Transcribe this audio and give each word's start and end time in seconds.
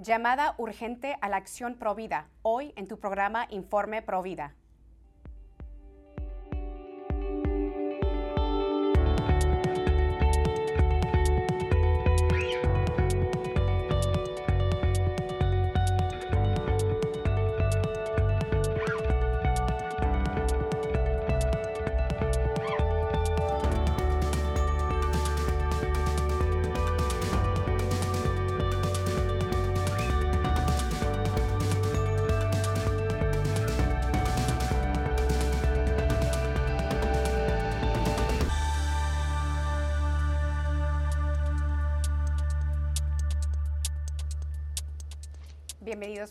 Llamada 0.00 0.54
urgente 0.58 1.16
a 1.20 1.28
la 1.28 1.38
acción 1.38 1.74
Provida, 1.74 2.28
hoy 2.42 2.72
en 2.76 2.86
tu 2.86 3.00
programa 3.00 3.48
Informe 3.50 4.00
Provida. 4.00 4.54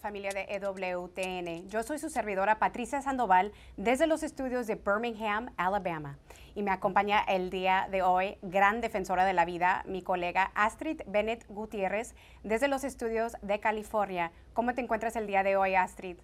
Familia 0.07 0.31
de 0.31 0.45
EWTN. 0.55 1.67
Yo 1.67 1.83
soy 1.83 1.99
su 1.99 2.09
servidora 2.09 2.59
Patricia 2.59 3.01
Sandoval 3.01 3.51
desde 3.75 4.07
los 4.07 4.23
estudios 4.23 4.65
de 4.65 4.75
Birmingham, 4.75 5.51
Alabama. 5.57 6.17
Y 6.55 6.63
me 6.63 6.71
acompaña 6.71 7.19
el 7.27 7.49
día 7.49 7.89
de 7.91 8.03
hoy, 8.03 8.37
gran 8.41 8.79
defensora 8.79 9.25
de 9.25 9.33
la 9.33 9.43
vida, 9.43 9.83
mi 9.85 10.01
colega 10.01 10.53
Astrid 10.55 11.01
Bennett 11.07 11.45
Gutiérrez 11.49 12.15
desde 12.45 12.69
los 12.69 12.85
estudios 12.85 13.33
de 13.41 13.59
California. 13.59 14.31
¿Cómo 14.53 14.73
te 14.73 14.79
encuentras 14.79 15.17
el 15.17 15.27
día 15.27 15.43
de 15.43 15.57
hoy, 15.57 15.75
Astrid? 15.75 16.15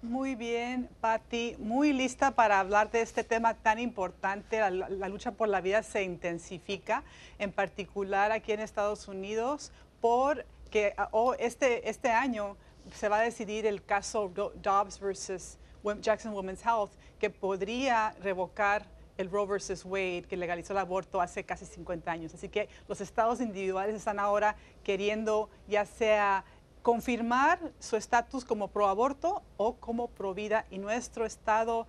Muy 0.00 0.34
bien, 0.34 0.88
Patti, 1.02 1.56
muy 1.58 1.92
lista 1.92 2.30
para 2.30 2.60
hablar 2.60 2.90
de 2.90 3.02
este 3.02 3.24
tema 3.24 3.52
tan 3.52 3.78
importante. 3.78 4.58
La, 4.58 4.70
la, 4.70 5.08
lucha 5.10 5.32
por 5.32 5.48
la 5.48 5.60
vida 5.60 5.82
se 5.82 6.02
intensifica, 6.02 7.04
en 7.38 7.52
particular 7.52 8.32
aquí 8.32 8.52
en 8.52 8.60
Estados 8.60 9.06
Unidos, 9.06 9.70
por 10.00 10.46
que 10.72 10.94
ah, 10.96 11.08
oh, 11.12 11.34
este, 11.34 11.88
este 11.88 12.10
año 12.10 12.56
se 12.96 13.08
va 13.08 13.18
a 13.18 13.22
decidir 13.22 13.66
el 13.66 13.84
caso 13.84 14.28
Dobbs 14.28 14.98
versus 14.98 15.58
Jackson 16.00 16.34
Women's 16.34 16.64
Health, 16.64 16.90
que 17.20 17.30
podría 17.30 18.16
revocar 18.20 18.86
el 19.18 19.30
Roe 19.30 19.46
versus 19.46 19.84
Wade, 19.84 20.24
que 20.28 20.36
legalizó 20.36 20.72
el 20.72 20.78
aborto 20.78 21.20
hace 21.20 21.44
casi 21.44 21.66
50 21.66 22.10
años. 22.10 22.34
Así 22.34 22.48
que 22.48 22.68
los 22.88 23.00
estados 23.00 23.40
individuales 23.40 23.94
están 23.94 24.18
ahora 24.18 24.56
queriendo 24.82 25.50
ya 25.68 25.84
sea 25.84 26.44
confirmar 26.80 27.60
su 27.78 27.96
estatus 27.96 28.44
como 28.44 28.68
pro 28.68 28.88
aborto 28.88 29.42
o 29.58 29.74
como 29.74 30.08
pro 30.08 30.34
vida. 30.34 30.64
Y 30.70 30.78
nuestro 30.78 31.26
estado, 31.26 31.86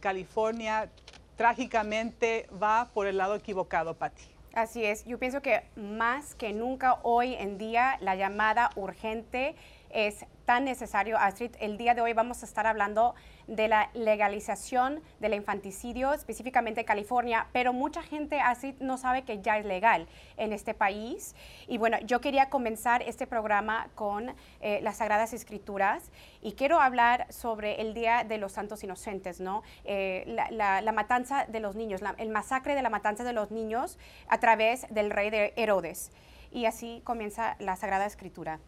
California, 0.00 0.90
trágicamente 1.36 2.48
va 2.62 2.90
por 2.92 3.06
el 3.06 3.16
lado 3.16 3.34
equivocado, 3.34 3.94
Patti. 3.94 4.35
Así 4.56 4.86
es, 4.86 5.04
yo 5.04 5.18
pienso 5.18 5.42
que 5.42 5.64
más 5.76 6.34
que 6.34 6.54
nunca 6.54 6.98
hoy 7.02 7.34
en 7.34 7.58
día 7.58 7.98
la 8.00 8.16
llamada 8.16 8.70
urgente 8.74 9.54
es 9.90 10.24
tan 10.46 10.64
necesario, 10.64 11.18
Astrid. 11.18 11.50
El 11.58 11.76
día 11.76 11.94
de 11.94 12.00
hoy 12.00 12.12
vamos 12.12 12.42
a 12.42 12.46
estar 12.46 12.68
hablando 12.68 13.16
de 13.48 13.66
la 13.66 13.90
legalización 13.94 15.02
del 15.18 15.34
infanticidio, 15.34 16.12
específicamente 16.12 16.80
en 16.80 16.86
California, 16.86 17.48
pero 17.52 17.72
mucha 17.72 18.00
gente 18.00 18.40
así 18.40 18.76
no 18.78 18.96
sabe 18.96 19.22
que 19.22 19.42
ya 19.42 19.58
es 19.58 19.66
legal 19.66 20.06
en 20.36 20.52
este 20.52 20.72
país. 20.72 21.34
Y 21.66 21.78
bueno, 21.78 21.98
yo 22.04 22.20
quería 22.20 22.48
comenzar 22.48 23.02
este 23.02 23.26
programa 23.26 23.88
con 23.96 24.34
eh, 24.60 24.78
las 24.82 24.98
Sagradas 24.98 25.32
Escrituras 25.32 26.12
y 26.40 26.52
quiero 26.52 26.80
hablar 26.80 27.26
sobre 27.32 27.80
el 27.80 27.92
Día 27.92 28.22
de 28.22 28.38
los 28.38 28.52
Santos 28.52 28.84
Inocentes, 28.84 29.40
¿no? 29.40 29.64
Eh, 29.84 30.24
la, 30.50 30.92
matanza 30.92 31.44
de 31.46 31.58
los 31.58 31.74
niños, 31.74 32.02
el 32.18 32.28
masacre 32.28 32.76
de 32.76 32.82
la 32.82 32.88
matanza 32.88 33.24
de 33.24 33.32
los 33.32 33.50
niños 33.50 33.98
a 34.28 34.38
través 34.38 34.86
del 34.90 35.10
rey 35.10 35.28
de 35.28 35.52
Herodes. 35.56 36.12
Y 36.52 36.66
así 36.66 37.02
comienza 37.04 37.56
la 37.58 37.74
Sagrada 37.74 38.06
Escritura. 38.06 38.60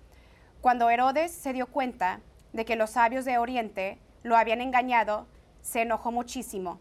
Cuando 0.60 0.90
Herodes 0.90 1.30
se 1.30 1.52
dio 1.52 1.68
cuenta 1.68 2.20
de 2.52 2.64
que 2.64 2.74
los 2.74 2.90
sabios 2.90 3.24
de 3.24 3.38
Oriente 3.38 3.98
lo 4.24 4.36
habían 4.36 4.60
engañado, 4.60 5.26
se 5.62 5.82
enojó 5.82 6.10
muchísimo. 6.10 6.80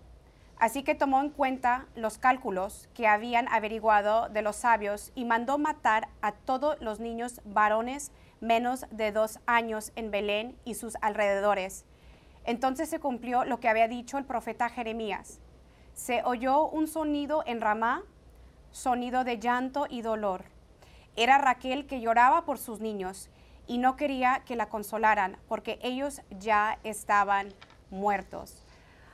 Así 0.57 0.81
que 0.81 0.95
tomó 0.95 1.21
en 1.21 1.29
cuenta 1.29 1.85
los 1.95 2.17
cálculos 2.17 2.89
que 2.95 3.07
habían 3.07 3.47
averiguado 3.49 4.29
de 4.29 4.41
los 4.41 4.55
sabios 4.55 5.11
y 5.13 5.25
mandó 5.25 5.59
matar 5.59 6.07
a 6.21 6.31
todos 6.31 6.81
los 6.81 6.99
niños 6.99 7.41
varones 7.45 8.11
menos 8.41 8.87
de 8.89 9.11
dos 9.11 9.39
años 9.45 9.91
en 9.95 10.09
Belén 10.09 10.57
y 10.65 10.73
sus 10.73 10.95
alrededores. 11.01 11.85
Entonces 12.45 12.89
se 12.89 12.99
cumplió 12.99 13.45
lo 13.45 13.59
que 13.59 13.69
había 13.69 13.87
dicho 13.87 14.17
el 14.17 14.25
profeta 14.25 14.69
Jeremías. 14.69 15.39
Se 15.93 16.23
oyó 16.23 16.67
un 16.67 16.87
sonido 16.87 17.43
en 17.45 17.61
Ramá, 17.61 18.01
sonido 18.71 19.23
de 19.23 19.37
llanto 19.37 19.85
y 19.87 20.01
dolor. 20.01 20.45
Era 21.15 21.37
Raquel 21.37 21.85
que 21.85 22.01
lloraba 22.01 22.45
por 22.45 22.57
sus 22.57 22.79
niños 22.79 23.29
y 23.67 23.77
no 23.77 23.95
quería 23.95 24.41
que 24.45 24.55
la 24.55 24.69
consolaran 24.69 25.37
porque 25.47 25.79
ellos 25.83 26.21
ya 26.31 26.79
estaban 26.83 27.53
muertos. 27.91 28.63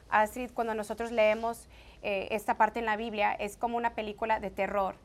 Astrid, 0.10 0.52
cuando 0.54 0.76
nosotros 0.76 1.12
leemos 1.12 1.68
eh, 2.04 2.28
esta 2.32 2.56
parte 2.56 2.80
en 2.80 2.86
la 2.86 2.96
Biblia, 2.96 3.34
es 3.34 3.58
como 3.58 3.78
una 3.78 3.96
película 3.96 4.40
de 4.40 4.52
terror. 4.52 4.96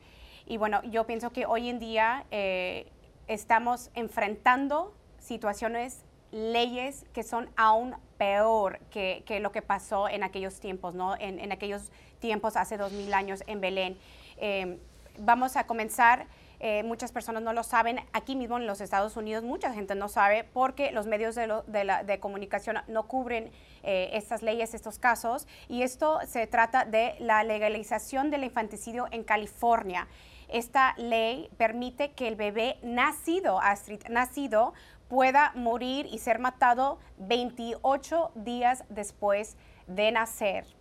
Y 0.45 0.57
bueno, 0.57 0.81
yo 0.83 1.05
pienso 1.05 1.31
que 1.31 1.45
hoy 1.45 1.69
en 1.69 1.79
día 1.79 2.25
eh, 2.31 2.91
estamos 3.27 3.89
enfrentando 3.95 4.93
situaciones, 5.19 6.03
leyes 6.31 7.05
que 7.13 7.23
son 7.23 7.49
aún 7.55 7.95
peor 8.17 8.79
que, 8.91 9.23
lo 9.41 9.51
que 9.51 9.61
pasó 9.61 10.09
en 10.09 10.23
aquellos 10.23 10.59
tiempos, 10.59 10.93
¿no? 10.93 11.15
En, 11.19 11.51
aquellos 11.51 11.91
tiempos 12.19 12.55
hace 12.55 12.77
dos 12.77 12.91
mil 12.91 13.13
años 13.13 13.43
en 13.47 13.61
Belén. 13.61 13.97
Eh, 14.37 14.79
vamos 15.17 15.55
a 15.55 15.65
comenzar 15.65 16.27
eh, 16.59 16.83
muchas 16.83 17.11
personas 17.11 17.43
no 17.43 17.53
lo 17.53 17.63
saben. 17.63 17.99
Aquí 18.13 18.35
mismo 18.35 18.57
en 18.57 18.67
los 18.67 18.81
Estados 18.81 19.15
Unidos 19.17 19.43
mucha 19.43 19.73
gente 19.73 19.95
no 19.95 20.09
sabe 20.09 20.43
porque 20.43 20.91
los 20.91 21.07
medios 21.07 21.35
de, 21.35 22.19
comunicación 22.19 22.79
no 22.87 23.07
cubren 23.07 23.51
eh, 23.83 24.09
estas 24.13 24.41
leyes, 24.41 24.73
estos 24.73 24.99
casos. 24.99 25.47
Y 25.67 25.83
esto 25.83 26.19
se 26.27 26.47
trata 26.47 26.85
de 26.85 27.15
la 27.19 27.43
legalización 27.43 28.29
del 28.29 28.43
infanticidio 28.43 29.07
en 29.11 29.23
California. 29.23 30.07
Esta 30.49 30.95
ley 30.97 31.49
permite 31.57 32.11
que 32.11 32.27
el 32.27 32.35
bebé 32.35 32.77
nacido, 32.81 33.61
Astrid, 33.61 34.01
nacido, 34.09 34.73
pueda 35.07 35.51
morir 35.55 36.07
y 36.09 36.19
ser 36.19 36.39
matado 36.39 36.99
28 37.17 38.31
días 38.35 38.83
después 38.89 39.57
de 39.87 40.11
nacer. 40.11 40.78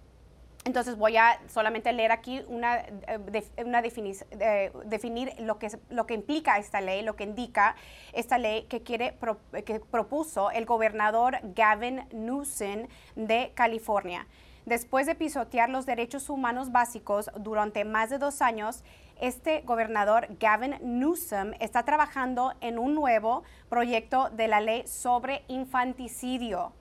Entonces 0.69 0.99
voy 0.99 1.17
a 1.17 1.41
solamente 1.49 1.91
leer 1.95 2.12
aquí 2.12 2.43
una, 2.47 2.81
eh, 2.81 3.43
una 3.65 3.81
eh, 3.81 4.73
definir 4.84 5.33
lo 5.39 5.59
que, 5.59 5.71
lo 5.89 6.06
que 6.06 6.12
implica 6.12 6.59
esta 6.59 6.83
ley, 6.83 7.01
lo 7.01 7.17
que 7.17 7.25
indica 7.25 7.75
esta 8.12 8.37
ley 8.37 8.65
que, 8.65 8.83
quiere, 8.83 9.17
que 9.65 9.81
propuso 9.81 10.51
el 10.51 10.67
gobernador 10.67 11.39
Gavin 11.55 12.06
Newsom 12.12 12.87
de 13.17 13.53
California. 13.55 14.27
Después 14.67 15.06
de 15.06 15.15
pisotear 15.15 15.71
los 15.71 15.87
derechos 15.87 16.29
humanos 16.29 16.71
básicos 16.71 17.31
durante 17.39 17.87
más 17.87 18.11
de 18.11 18.19
dos 18.19 18.43
años, 18.43 18.85
este 19.23 19.62
gobernador 19.62 20.29
Gavin 20.39 20.77
Newsom 20.83 21.55
está 21.61 21.85
trabajando 21.85 22.53
en 22.61 22.79
un 22.79 22.95
nuevo 22.95 23.43
proyecto 23.71 24.29
de 24.29 24.49
la 24.49 24.61
ley 24.61 24.87
sobre 24.87 25.45
infanticidio 25.49 26.75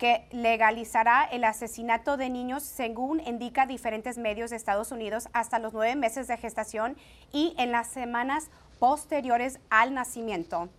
que 0.00 0.26
legalizará 0.30 1.24
el 1.24 1.44
asesinato 1.44 2.16
de 2.16 2.30
niños 2.30 2.62
según 2.62 3.20
indica 3.20 3.66
diferentes 3.66 4.16
medios 4.16 4.48
de 4.48 4.56
Estados 4.56 4.92
Unidos 4.92 5.28
hasta 5.34 5.58
los 5.58 5.74
nueve 5.74 5.94
meses 5.94 6.26
de 6.26 6.38
gestación 6.38 6.96
y 7.34 7.54
en 7.58 7.70
las 7.70 7.88
semanas 7.88 8.50
posteriores 8.78 9.60
al 9.68 9.92
nacimiento. 9.92 10.70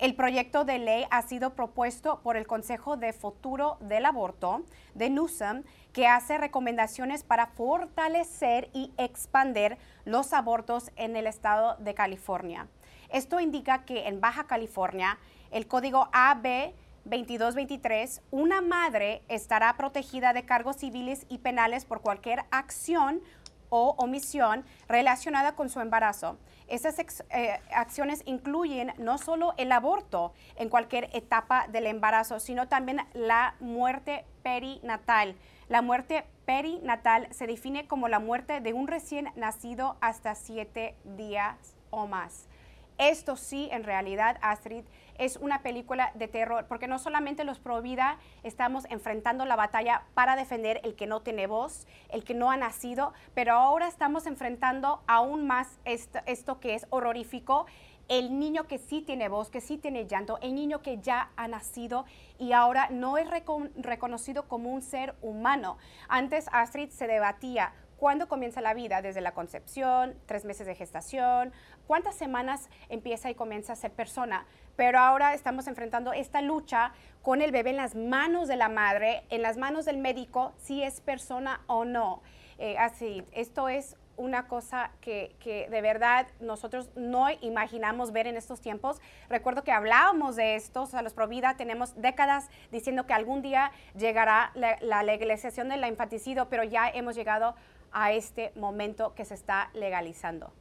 El 0.00 0.16
proyecto 0.16 0.64
de 0.64 0.80
ley 0.80 1.06
ha 1.12 1.22
sido 1.22 1.54
propuesto 1.54 2.18
por 2.24 2.36
el 2.36 2.48
Consejo 2.48 2.96
de 2.96 3.12
Futuro 3.12 3.76
del 3.78 4.06
Aborto 4.06 4.64
de 4.94 5.08
Newsom, 5.08 5.62
que 5.92 6.08
hace 6.08 6.36
recomendaciones 6.36 7.22
para 7.22 7.46
fortalecer 7.46 8.70
y 8.72 8.92
expandir 8.98 9.78
los 10.04 10.32
abortos 10.32 10.90
en 10.96 11.14
el 11.14 11.28
estado 11.28 11.76
de 11.76 11.94
California. 11.94 12.66
Esto 13.08 13.38
indica 13.38 13.84
que 13.84 14.08
en 14.08 14.20
Baja 14.20 14.48
California 14.48 15.16
el 15.52 15.68
código 15.68 16.08
AB 16.12 16.74
2223, 17.04 18.22
una 18.30 18.60
madre 18.60 19.22
estará 19.28 19.76
protegida 19.76 20.32
de 20.32 20.44
cargos 20.44 20.76
civiles 20.76 21.26
y 21.28 21.38
penales 21.38 21.84
por 21.84 22.00
cualquier 22.00 22.44
acción 22.50 23.20
o 23.68 23.94
omisión 23.98 24.64
relacionada 24.88 25.54
con 25.54 25.68
su 25.68 25.80
embarazo. 25.80 26.38
Estas 26.68 26.96
eh, 27.30 27.60
acciones 27.74 28.22
incluyen 28.24 28.92
no 28.98 29.18
solo 29.18 29.52
el 29.58 29.72
aborto 29.72 30.32
en 30.56 30.68
cualquier 30.68 31.10
etapa 31.12 31.66
del 31.68 31.86
embarazo, 31.86 32.40
sino 32.40 32.68
también 32.68 33.00
la 33.12 33.56
muerte 33.60 34.24
perinatal. 34.42 35.36
La 35.68 35.82
muerte 35.82 36.24
perinatal 36.46 37.28
se 37.32 37.46
define 37.46 37.86
como 37.86 38.08
la 38.08 38.18
muerte 38.18 38.60
de 38.60 38.72
un 38.72 38.86
recién 38.86 39.28
nacido 39.36 39.96
hasta 40.00 40.34
siete 40.34 40.94
días 41.04 41.74
o 41.90 42.06
más. 42.06 42.48
Esto 42.98 43.36
sí, 43.36 43.68
en 43.72 43.84
realidad, 43.84 44.38
Astrid, 44.40 44.84
es 45.18 45.36
una 45.36 45.62
película 45.62 46.10
de 46.14 46.28
terror, 46.28 46.66
porque 46.68 46.88
no 46.88 46.98
solamente 46.98 47.44
los 47.44 47.58
pro 47.58 47.82
vida 47.82 48.18
estamos 48.42 48.84
enfrentando 48.90 49.44
la 49.44 49.56
batalla 49.56 50.02
para 50.14 50.36
defender 50.36 50.80
el 50.84 50.94
que 50.96 51.06
no 51.06 51.22
tiene 51.22 51.46
voz, 51.46 51.86
el 52.08 52.24
que 52.24 52.34
no 52.34 52.50
ha 52.50 52.56
nacido, 52.56 53.12
pero 53.34 53.54
ahora 53.54 53.86
estamos 53.88 54.26
enfrentando 54.26 55.02
aún 55.06 55.46
más 55.46 55.78
esto, 55.84 56.18
esto 56.26 56.60
que 56.60 56.74
es 56.74 56.86
horrorífico 56.90 57.66
el 58.08 58.38
niño 58.38 58.66
que 58.66 58.78
sí 58.78 59.00
tiene 59.00 59.28
voz, 59.28 59.50
que 59.50 59.60
sí 59.60 59.78
tiene 59.78 60.06
llanto, 60.06 60.38
el 60.42 60.54
niño 60.54 60.82
que 60.82 61.00
ya 61.00 61.30
ha 61.36 61.48
nacido 61.48 62.04
y 62.38 62.52
ahora 62.52 62.88
no 62.90 63.16
es 63.16 63.28
reconocido 63.76 64.46
como 64.46 64.72
un 64.72 64.82
ser 64.82 65.14
humano. 65.22 65.78
Antes 66.08 66.46
Astrid 66.52 66.90
se 66.90 67.06
debatía 67.06 67.72
cuándo 68.04 68.28
comienza 68.28 68.60
la 68.60 68.74
vida, 68.74 69.00
desde 69.00 69.22
la 69.22 69.32
concepción, 69.32 70.14
tres 70.26 70.44
meses 70.44 70.66
de 70.66 70.74
gestación, 70.74 71.54
cuántas 71.86 72.14
semanas 72.14 72.68
empieza 72.90 73.30
y 73.30 73.34
comienza 73.34 73.72
a 73.72 73.76
ser 73.76 73.92
persona. 73.92 74.44
Pero 74.76 74.98
ahora 74.98 75.32
estamos 75.32 75.68
enfrentando 75.68 76.12
esta 76.12 76.42
lucha 76.42 76.92
con 77.22 77.40
el 77.40 77.50
bebé 77.50 77.70
en 77.70 77.78
las 77.78 77.94
manos 77.94 78.46
de 78.46 78.56
la 78.56 78.68
madre, 78.68 79.22
en 79.30 79.40
las 79.40 79.56
manos 79.56 79.86
del 79.86 79.96
médico, 79.96 80.52
si 80.58 80.82
es 80.82 81.00
persona 81.00 81.62
o 81.66 81.86
no. 81.86 82.20
Eh, 82.58 82.76
así, 82.76 83.24
esto 83.32 83.70
es 83.70 83.96
una 84.16 84.46
cosa 84.46 84.90
que, 85.00 85.34
de 85.70 85.80
verdad 85.80 86.26
nosotros 86.40 86.90
no 86.94 87.28
imaginamos 87.40 88.12
ver 88.12 88.26
en 88.26 88.36
estos 88.36 88.60
tiempos. 88.60 89.00
Recuerdo 89.28 89.64
que 89.64 89.72
hablábamos 89.72 90.36
de 90.36 90.56
esto, 90.56 90.82
o 90.82 90.86
sea, 90.86 91.02
los 91.02 91.14
Provida 91.14 91.56
tenemos 91.56 92.00
décadas 92.00 92.48
diciendo 92.70 93.06
que 93.06 93.12
algún 93.12 93.42
día 93.42 93.72
llegará 93.96 94.52
la, 94.54 95.02
legalización 95.02 95.68
del 95.68 95.84
infanticidio, 95.86 96.48
pero 96.48 96.64
ya 96.64 96.88
hemos 96.88 97.14
llegado 97.14 97.54
a 97.94 98.12
este 98.12 98.52
momento 98.56 99.14
que 99.14 99.24
se 99.24 99.34
está 99.34 99.70
legalizando. 99.72 100.52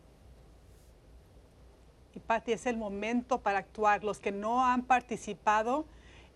Y 2.16 2.20
Patti, 2.20 2.54
es 2.54 2.68
el 2.68 2.78
momento 2.78 3.42
para 3.42 3.58
actuar. 3.58 4.04
Los 4.04 4.20
que 4.20 4.32
no 4.32 4.64
han 4.66 4.84
participado, 4.84 5.86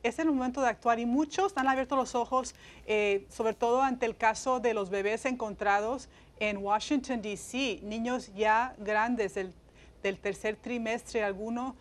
es 0.01 0.17
el 0.19 0.27
momento 0.27 0.61
de 0.61 0.69
actuar 0.69 0.99
y 0.99 1.05
muchos 1.05 1.53
han 1.55 1.67
abierto 1.67 1.95
los 1.95 2.15
ojos, 2.15 2.55
eh, 2.87 3.25
sobre 3.29 3.53
todo 3.53 3.81
ante 3.81 4.05
el 4.05 4.17
caso 4.17 4.59
de 4.59 4.73
los 4.73 4.89
bebés 4.89 5.25
encontrados 5.25 6.09
en 6.39 6.57
Washington, 6.57 7.21
D.C., 7.21 7.79
niños 7.83 8.31
ya 8.35 8.75
grandes 8.79 9.35
del, 9.35 9.53
tercer 10.01 10.55
trimestre, 10.55 11.23
alguno, 11.23 11.75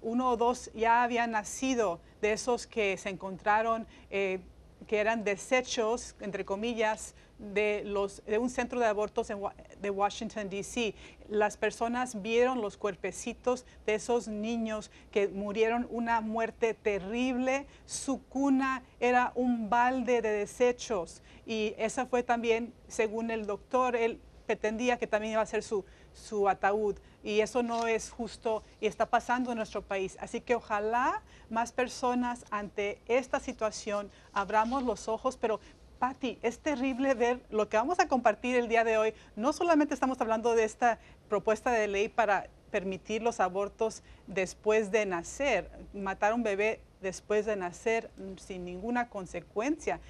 uno 0.00 0.30
o 0.30 0.36
dos 0.36 0.70
ya 0.74 1.02
habían 1.02 1.32
nacido 1.32 2.00
de 2.20 2.32
esos 2.32 2.66
que 2.66 2.96
se 2.96 3.10
encontraron, 3.10 3.86
eh, 4.10 4.40
que 4.86 4.98
eran 4.98 5.24
desechos, 5.24 6.14
entre 6.20 6.44
comillas, 6.44 7.14
de, 7.38 7.82
los, 7.84 8.24
de 8.24 8.38
un 8.38 8.50
centro 8.50 8.80
de 8.80 8.86
abortos 8.86 9.28
de 9.28 9.90
Washington, 9.90 10.48
D.C. 10.48 10.94
Las 11.28 11.56
personas 11.56 12.22
vieron 12.22 12.60
los 12.60 12.76
cuerpecitos 12.76 13.66
de 13.84 13.94
esos 13.94 14.28
niños 14.28 14.90
que 15.10 15.28
murieron 15.28 15.86
una 15.90 16.20
muerte 16.20 16.74
terrible. 16.74 17.66
Su 17.84 18.22
cuna 18.22 18.82
era 19.00 19.32
un 19.34 19.68
balde 19.68 20.22
de 20.22 20.30
desechos 20.30 21.22
y 21.44 21.74
esa 21.78 22.06
fue 22.06 22.22
también, 22.22 22.72
según 22.88 23.30
el 23.30 23.46
doctor, 23.46 23.96
él 23.96 24.20
pretendía 24.46 24.96
que 24.96 25.06
también 25.06 25.32
iba 25.32 25.42
a 25.42 25.46
ser 25.46 25.62
su, 25.62 25.84
su 26.12 26.48
ataúd 26.48 26.96
y 27.22 27.40
eso 27.40 27.62
no 27.62 27.88
es 27.88 28.10
justo 28.10 28.62
y 28.80 28.86
está 28.86 29.06
pasando 29.06 29.50
en 29.50 29.58
nuestro 29.58 29.82
país. 29.82 30.16
Así 30.20 30.40
que 30.40 30.54
ojalá 30.54 31.22
más 31.50 31.72
personas 31.72 32.44
ante 32.50 33.00
esta 33.08 33.40
situación 33.40 34.10
abramos 34.32 34.84
los 34.84 35.08
ojos, 35.08 35.36
pero 35.36 35.60
Patti, 35.98 36.38
es 36.42 36.58
terrible 36.58 37.14
ver 37.14 37.40
lo 37.50 37.68
que 37.68 37.76
vamos 37.76 37.98
a 38.00 38.08
compartir 38.08 38.56
el 38.56 38.68
día 38.68 38.84
de 38.84 38.98
hoy. 38.98 39.14
No 39.34 39.52
solamente 39.52 39.94
estamos 39.94 40.20
hablando 40.20 40.54
de 40.54 40.64
esta 40.64 40.98
propuesta 41.28 41.70
de 41.70 41.88
ley 41.88 42.08
para 42.08 42.48
permitir 42.70 43.22
los 43.22 43.40
abortos 43.40 44.02
después 44.26 44.90
de 44.90 45.06
nacer, 45.06 45.70
matar 45.94 46.32
a 46.32 46.34
un 46.34 46.42
bebé 46.42 46.80
después 47.00 47.46
de 47.46 47.56
nacer 47.56 48.10
sin 48.36 48.64
ninguna 48.64 49.08
consecuencia. 49.08 50.00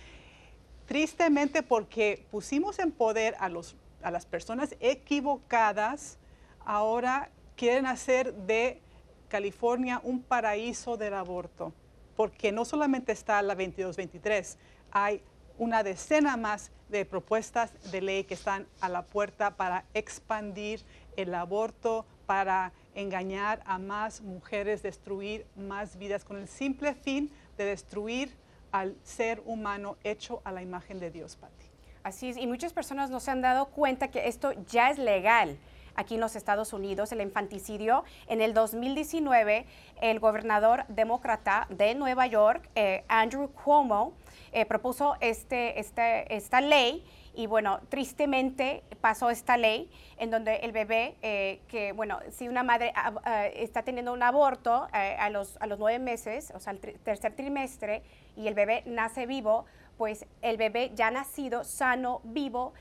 Tristemente 0.87 1.63
porque 1.63 2.27
pusimos 2.31 2.79
en 2.79 2.93
poder 2.93 3.37
a, 3.39 3.49
los, 3.49 3.77
a 4.03 4.11
las 4.11 4.27
personas 4.27 4.75
equivocadas, 4.81 6.19
ahora 6.65 7.31
quieren 7.57 7.87
hacer 7.87 8.35
de 8.35 8.81
California 9.29 10.01
un 10.03 10.23
paraíso 10.23 10.97
del 10.97 11.15
aborto, 11.15 11.73
porque 12.17 12.53
no 12.53 12.65
solamente 12.65 13.13
está 13.13 13.43
la 13.43 13.55
2223, 13.55 14.59
hay 14.91 15.23
una 15.59 15.83
decena 15.83 16.37
más 16.37 16.71
de 16.89 17.05
propuestas 17.05 17.73
de 17.91 18.01
ley 18.01 18.25
que 18.25 18.35
están 18.35 18.67
a 18.81 18.89
la 18.89 19.03
puerta 19.03 19.57
para 19.57 19.85
expandir 19.95 20.81
el 21.17 21.35
aborto, 21.35 22.07
para 22.27 22.73
engañar 22.95 23.63
a 23.67 23.79
más 23.79 24.21
mujeres, 24.21 24.83
destruir 24.83 25.47
más 25.57 25.97
vidas, 25.99 26.25
con 26.25 26.37
el 26.37 26.49
simple 26.49 26.95
fin 26.95 27.31
de 27.57 27.65
destruir 27.65 28.35
al 28.73 28.97
ser 29.03 29.43
humano 29.45 29.97
hecho 30.05 30.41
a 30.45 30.53
la 30.53 30.63
imagen 30.63 31.01
de 31.01 31.11
Dios, 31.11 31.37
Pati. 31.37 31.67
Así 32.03 32.29
es, 32.31 32.37
y 32.37 32.47
muchas 32.47 32.73
personas 32.73 33.11
no 33.11 33.21
se 33.21 33.31
han 33.31 33.41
dado 33.41 33.67
cuenta 33.67 34.09
que 34.09 34.29
esto 34.29 34.53
ya 34.69 34.91
es 34.91 34.99
legal 34.99 35.59
aquí 35.97 36.15
en 36.15 36.21
los 36.21 36.37
Estados 36.37 36.73
Unidos, 36.73 37.11
el 37.13 37.21
infanticidio. 37.21 38.05
En 38.29 38.41
el 38.41 38.55
2019, 38.55 39.67
el 40.01 40.21
gobernador 40.21 40.85
demócrata 40.89 41.67
de 41.71 41.95
Nueva 41.95 42.27
York, 42.27 42.69
eh, 42.75 43.05
Andrew 43.09 43.49
Cuomo, 43.49 44.13
eh, 44.57 44.65
propuso 44.65 45.17
este, 45.21 45.79
este, 45.79 46.35
esta 46.35 46.63
ley 46.63 47.05
y 47.35 47.47
bueno, 47.47 47.81
tristemente 47.91 48.83
pasó 49.03 49.29
esta 49.29 49.59
ley 49.59 49.91
en 50.17 50.31
donde 50.31 50.57
el 50.57 50.73
bebé, 50.73 51.15
eh, 51.21 51.61
que 51.69 51.93
bueno, 51.93 52.21
si 52.31 52.49
una 52.49 52.63
madre 52.63 52.91
ah, 52.97 53.45
está 53.49 53.83
teniendo 53.83 54.15
un 54.15 54.23
aborto 54.23 54.89
a, 54.91 55.29
los, 55.29 55.59
a 55.61 55.67
los 55.67 55.79
nueve 55.79 55.99
meses, 55.99 56.55
o 56.55 56.61
sea, 56.61 56.73
el 56.73 56.81
tercer 56.81 57.37
trimestre, 57.37 58.03
y 58.35 58.49
el 58.49 58.55
bebé 58.55 58.83
nace 58.87 59.27
vivo, 59.27 59.67
pues 59.99 60.25
el 60.41 60.57
bebé 60.57 60.93
ya 60.95 61.11
nacido, 61.11 61.63
sano, 61.63 62.23
vivo, 62.25 62.73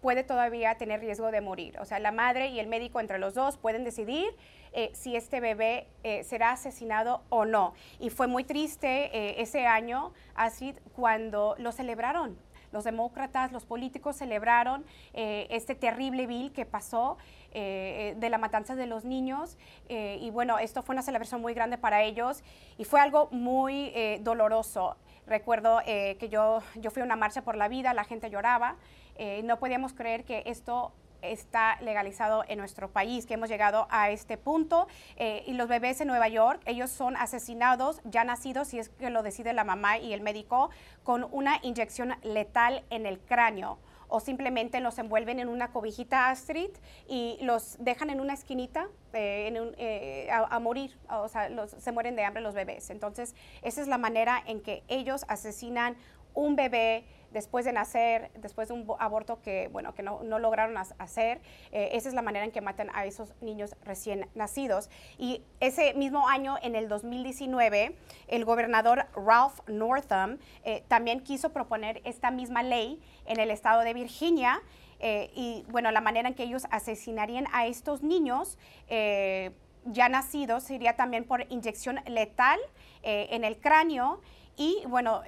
puede 0.00 0.24
todavía 0.24 0.76
tener 0.76 1.00
riesgo 1.00 1.30
de 1.30 1.40
morir. 1.40 1.78
O 1.80 1.84
sea, 1.84 1.98
la 1.98 2.12
madre 2.12 2.48
y 2.48 2.60
el 2.60 2.66
médico 2.66 3.00
entre 3.00 3.18
los 3.18 3.34
dos 3.34 3.56
pueden 3.56 3.84
decidir 3.84 4.34
eh, 4.72 4.90
si 4.94 5.16
este 5.16 5.40
bebé 5.40 5.88
eh, 6.04 6.24
será 6.24 6.52
asesinado 6.52 7.22
o 7.28 7.44
no. 7.44 7.74
Y 7.98 8.10
fue 8.10 8.26
muy 8.26 8.44
triste 8.44 9.16
eh, 9.16 9.40
ese 9.42 9.66
año, 9.66 10.12
así 10.34 10.74
cuando 10.94 11.54
lo 11.58 11.72
celebraron. 11.72 12.38
Los 12.72 12.84
demócratas, 12.84 13.50
los 13.50 13.66
políticos 13.66 14.14
celebraron 14.14 14.84
este 15.12 15.74
terrible 15.74 16.28
bill 16.28 16.52
que 16.52 16.66
pasó 16.66 17.18
de 17.52 18.28
la 18.30 18.38
matanza 18.38 18.76
de 18.76 18.86
los 18.86 19.04
niños. 19.04 19.58
y 19.88 20.30
bueno, 20.30 20.56
esto 20.60 20.80
fue 20.84 20.92
una 20.92 21.02
celebración 21.02 21.40
muy 21.40 21.52
grande 21.52 21.78
para 21.78 22.04
ellos 22.04 22.44
y 22.78 22.84
fue 22.84 23.00
algo 23.00 23.26
muy 23.32 23.92
doloroso. 24.20 24.96
Recuerdo 25.26 25.80
que 25.84 26.28
yo, 26.30 26.62
yo 26.76 26.92
fui 26.92 27.02
a 27.02 27.04
una 27.04 27.16
marcha 27.16 27.42
por 27.42 27.56
la 27.56 27.66
vida, 27.66 27.92
la 27.92 28.04
gente 28.04 28.30
lloraba. 28.30 28.76
No 29.44 29.58
podíamos 29.58 29.92
creer 29.92 30.24
que 30.24 30.42
esto 30.46 30.92
está 31.22 31.78
legalizado 31.80 32.44
en 32.48 32.58
nuestro 32.58 32.90
país, 32.90 33.26
que 33.26 33.34
hemos 33.34 33.48
llegado 33.48 33.86
a 33.90 34.10
este 34.10 34.36
punto. 34.36 34.86
Eh, 35.16 35.44
y 35.46 35.52
los 35.54 35.68
bebés 35.68 36.00
en 36.00 36.08
Nueva 36.08 36.28
York, 36.28 36.60
ellos 36.66 36.90
son 36.90 37.16
asesinados 37.16 38.00
ya 38.04 38.24
nacidos, 38.24 38.68
si 38.68 38.78
es 38.78 38.88
que 38.88 39.10
lo 39.10 39.22
decide 39.22 39.52
la 39.52 39.64
mamá 39.64 39.98
y 39.98 40.12
el 40.12 40.20
médico, 40.20 40.70
con 41.02 41.26
una 41.30 41.58
inyección 41.62 42.14
letal 42.22 42.84
en 42.90 43.06
el 43.06 43.18
cráneo 43.20 43.78
o 44.12 44.18
simplemente 44.18 44.80
los 44.80 44.98
envuelven 44.98 45.38
en 45.38 45.48
una 45.48 45.70
cobijita 45.70 46.30
Astrid 46.30 46.70
y 47.06 47.38
los 47.42 47.76
dejan 47.78 48.10
en 48.10 48.20
una 48.20 48.34
esquinita 48.34 48.88
eh, 49.12 49.72
eh, 49.78 50.28
a, 50.32 50.58
morir, 50.58 50.98
o 51.08 51.28
sea, 51.28 51.48
se 51.78 51.92
mueren 51.92 52.16
de 52.16 52.24
hambre 52.24 52.42
los 52.42 52.52
bebés. 52.52 52.90
Entonces, 52.90 53.36
esa 53.62 53.80
es 53.80 53.86
la 53.86 53.98
manera 53.98 54.42
en 54.44 54.62
que 54.62 54.82
ellos 54.88 55.24
asesinan 55.28 55.96
un 56.34 56.56
bebé 56.56 57.04
después 57.32 57.64
de 57.64 57.72
nacer, 57.72 58.30
después 58.36 58.68
de 58.68 58.74
un 58.74 58.86
aborto 58.98 59.40
que, 59.42 59.68
bueno, 59.68 59.94
que 59.94 60.02
no, 60.02 60.22
lograron 60.38 60.76
hacer. 60.76 61.40
Eh, 61.72 61.90
esa 61.92 62.08
es 62.08 62.14
la 62.14 62.22
manera 62.22 62.44
en 62.44 62.50
que 62.50 62.60
matan 62.60 62.90
a 62.94 63.04
esos 63.04 63.32
niños 63.40 63.76
recién 63.84 64.28
nacidos. 64.34 64.90
Y 65.18 65.42
ese 65.60 65.94
mismo 65.94 66.28
año, 66.28 66.56
en 66.62 66.74
el 66.74 66.88
2019, 66.88 67.96
el 68.28 68.44
gobernador 68.44 69.06
Ralph 69.14 69.60
Northam 69.68 70.38
eh, 70.64 70.84
también 70.88 71.20
quiso 71.20 71.52
proponer 71.52 72.00
esta 72.04 72.30
misma 72.30 72.62
ley 72.62 73.00
en 73.26 73.40
el 73.40 73.50
estado 73.50 73.82
de 73.82 73.94
Virginia. 73.94 74.60
Eh, 74.98 75.30
y 75.34 75.64
bueno, 75.68 75.90
la 75.90 76.00
manera 76.00 76.28
en 76.28 76.34
que 76.34 76.42
ellos 76.42 76.66
asesinarían 76.70 77.46
a 77.52 77.66
estos 77.66 78.02
niños 78.02 78.58
ya 79.86 80.10
nacidos 80.10 80.64
sería 80.64 80.94
también 80.94 81.24
por 81.24 81.50
inyección 81.50 82.00
letal 82.06 82.60
en 83.02 83.44
el 83.44 83.58
cráneo. 83.58 84.20
Y 84.56 84.82
bueno, 84.86 85.22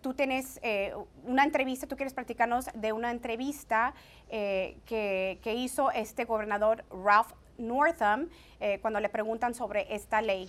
tú 0.00 0.14
tienes 0.14 0.58
eh, 0.62 0.94
una 1.24 1.44
entrevista, 1.44 1.86
tú 1.86 1.96
quieres 1.96 2.14
practicarnos 2.14 2.66
de 2.74 2.92
una 2.92 3.10
entrevista 3.10 3.94
eh, 4.30 4.76
que, 4.86 5.54
hizo 5.54 5.90
este 5.90 6.24
gobernador 6.24 6.84
Ralph 6.90 7.32
Northam 7.58 8.28
eh, 8.60 8.78
cuando 8.80 9.00
le 9.00 9.08
preguntan 9.08 9.54
sobre 9.54 9.94
esta 9.94 10.22
ley 10.22 10.48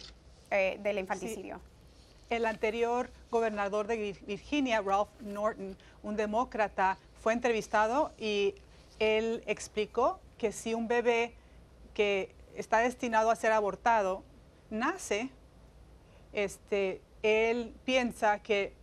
del 0.52 1.00
infanticidio. 1.00 1.60
El 2.30 2.46
anterior 2.46 3.10
gobernador 3.32 3.88
de 3.88 4.16
Virginia, 4.28 4.82
Ralph 4.82 5.10
Norton, 5.20 5.76
un 6.04 6.16
demócrata, 6.16 7.00
fue 7.24 7.34
entrevistado 7.34 8.12
y 8.20 8.54
él 9.00 9.44
explicó 9.48 10.20
que 10.38 10.52
si 10.52 10.76
un 10.76 10.88
bebé 10.88 11.34
que 11.96 12.36
está 12.56 12.80
destinado 12.80 13.32
a 13.32 13.36
ser 13.36 13.52
abortado, 13.52 14.24
nace, 14.70 15.32
este, 16.34 17.02
él 17.24 17.74
piensa 17.86 18.40
que, 18.40 18.74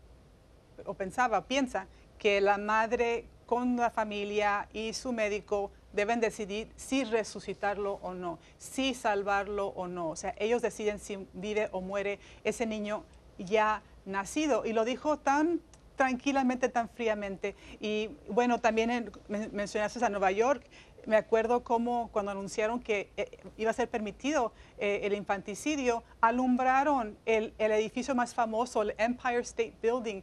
o 0.86 0.94
pensaba, 0.94 1.46
piensa 1.46 1.86
que 2.18 2.40
la 2.40 2.58
madre 2.58 3.26
con 3.46 3.76
la 3.76 3.90
familia 3.90 4.68
y 4.72 4.92
su 4.92 5.12
médico 5.12 5.70
deben 5.92 6.20
decidir 6.20 6.70
si 6.76 7.04
resucitarlo 7.04 7.98
o 8.02 8.14
no, 8.14 8.38
si 8.58 8.94
salvarlo 8.94 9.68
o 9.68 9.88
no. 9.88 10.10
O 10.10 10.16
sea, 10.16 10.34
ellos 10.38 10.62
deciden 10.62 10.98
si 10.98 11.26
vive 11.32 11.68
o 11.72 11.80
muere 11.80 12.18
ese 12.44 12.66
niño 12.66 13.04
ya 13.38 13.82
nacido. 14.04 14.64
Y 14.64 14.72
lo 14.72 14.84
dijo 14.84 15.18
tan 15.18 15.60
tranquilamente, 15.96 16.70
tan 16.70 16.88
fríamente. 16.88 17.54
Y 17.78 18.08
bueno, 18.28 18.58
también 18.58 19.12
mencionaste 19.28 20.02
a 20.02 20.08
Nueva 20.08 20.30
York. 20.30 20.64
Me 21.06 21.16
acuerdo 21.16 21.64
cómo 21.64 22.10
cuando 22.12 22.30
anunciaron 22.30 22.80
que 22.80 23.10
eh, 23.16 23.38
iba 23.56 23.70
a 23.70 23.74
ser 23.74 23.88
permitido 23.88 24.52
eh, 24.78 25.00
el 25.04 25.14
infanticidio, 25.14 26.02
alumbraron 26.20 27.16
el, 27.26 27.54
edificio 27.58 28.14
más 28.14 28.34
famoso, 28.34 28.82
el 28.82 28.94
Empire 28.98 29.40
State 29.40 29.74
Building, 29.82 30.22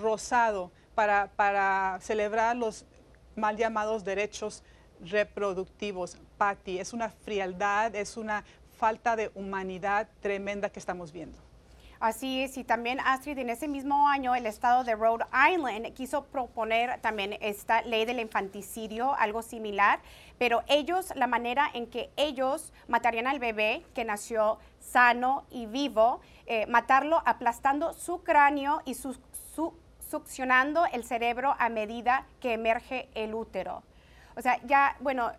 rosado, 0.00 0.70
para, 0.94 1.30
para 1.36 1.98
celebrar 2.00 2.56
los 2.56 2.86
mal 3.36 3.56
llamados 3.56 4.04
derechos 4.04 4.62
reproductivos. 5.00 6.18
Patty, 6.38 6.78
es 6.78 6.92
una 6.92 7.10
frialdad, 7.10 7.94
es 7.94 8.16
una 8.16 8.44
falta 8.76 9.16
de 9.16 9.30
humanidad 9.34 10.08
tremenda 10.20 10.70
que 10.70 10.78
estamos 10.78 11.12
viendo. 11.12 11.43
Así 12.04 12.42
es, 12.42 12.58
y 12.58 12.64
también 12.64 13.00
Astrid, 13.00 13.38
en 13.38 13.48
ese 13.48 13.66
mismo 13.66 14.06
año 14.10 14.34
el 14.34 14.44
estado 14.44 14.84
de 14.84 14.94
Rhode 14.94 15.24
Island 15.50 15.94
quiso 15.94 16.24
proponer 16.24 17.00
también 17.00 17.38
esta 17.40 17.80
ley 17.80 18.04
del 18.04 18.20
infanticidio, 18.20 19.14
algo 19.14 19.40
similar, 19.40 20.00
pero 20.36 20.64
ellos, 20.68 21.14
la 21.16 21.26
manera 21.26 21.66
en 21.72 21.86
que 21.86 22.10
ellos 22.18 22.74
matarían 22.88 23.26
al 23.26 23.38
bebé 23.38 23.86
que 23.94 24.04
nació 24.04 24.58
sano 24.80 25.46
y 25.50 25.64
vivo, 25.64 26.20
eh, 26.44 26.66
matarlo 26.66 27.22
aplastando 27.24 27.94
su 27.94 28.22
cráneo 28.22 28.82
y 28.84 28.94
succionando 30.10 30.84
el 30.92 31.04
cerebro 31.04 31.56
a 31.58 31.70
medida 31.70 32.26
que 32.38 32.52
emerge 32.52 33.08
el 33.14 33.34
útero. 33.34 33.82
O 34.36 34.42
sea, 34.42 34.60
ya, 34.66 34.94
bueno, 35.00 35.32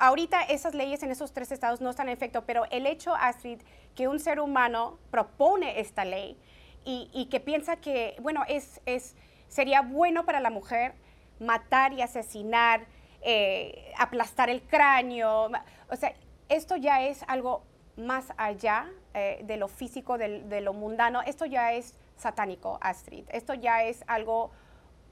ahorita 0.00 0.42
esas 0.42 0.74
leyes 0.74 1.02
en 1.02 1.10
esos 1.10 1.32
tres 1.32 1.52
estados 1.52 1.80
no 1.80 1.90
están 1.90 2.08
en 2.08 2.14
efecto, 2.14 2.44
pero 2.44 2.64
el 2.70 2.86
hecho, 2.86 3.14
Astrid, 3.14 3.60
que 3.94 4.08
un 4.08 4.18
ser 4.18 4.40
humano 4.40 4.98
propone 5.10 5.78
esta 5.80 6.04
ley 6.04 6.36
y, 6.84 7.28
que 7.30 7.38
piensa 7.38 7.76
que, 7.76 8.16
bueno, 8.20 8.42
es, 8.48 8.80
es, 8.86 9.14
sería 9.48 9.82
bueno 9.82 10.24
para 10.24 10.40
la 10.40 10.50
mujer 10.50 10.94
matar 11.38 11.92
y 11.92 12.02
asesinar, 12.02 12.86
eh, 13.20 13.92
aplastar 13.98 14.48
el 14.50 14.62
cráneo, 14.62 15.50
o 15.88 15.96
sea, 15.96 16.14
esto 16.48 16.76
ya 16.76 17.02
es 17.02 17.22
algo 17.28 17.62
más 17.96 18.32
allá 18.36 18.90
eh, 19.14 19.40
de 19.44 19.56
lo 19.56 19.68
físico, 19.68 20.18
de, 20.18 20.60
lo 20.60 20.72
mundano, 20.72 21.22
esto 21.22 21.44
ya 21.44 21.72
es 21.74 21.94
satánico, 22.16 22.78
Astrid, 22.80 23.24
esto 23.28 23.54
ya 23.54 23.84
es 23.84 24.02
algo 24.06 24.50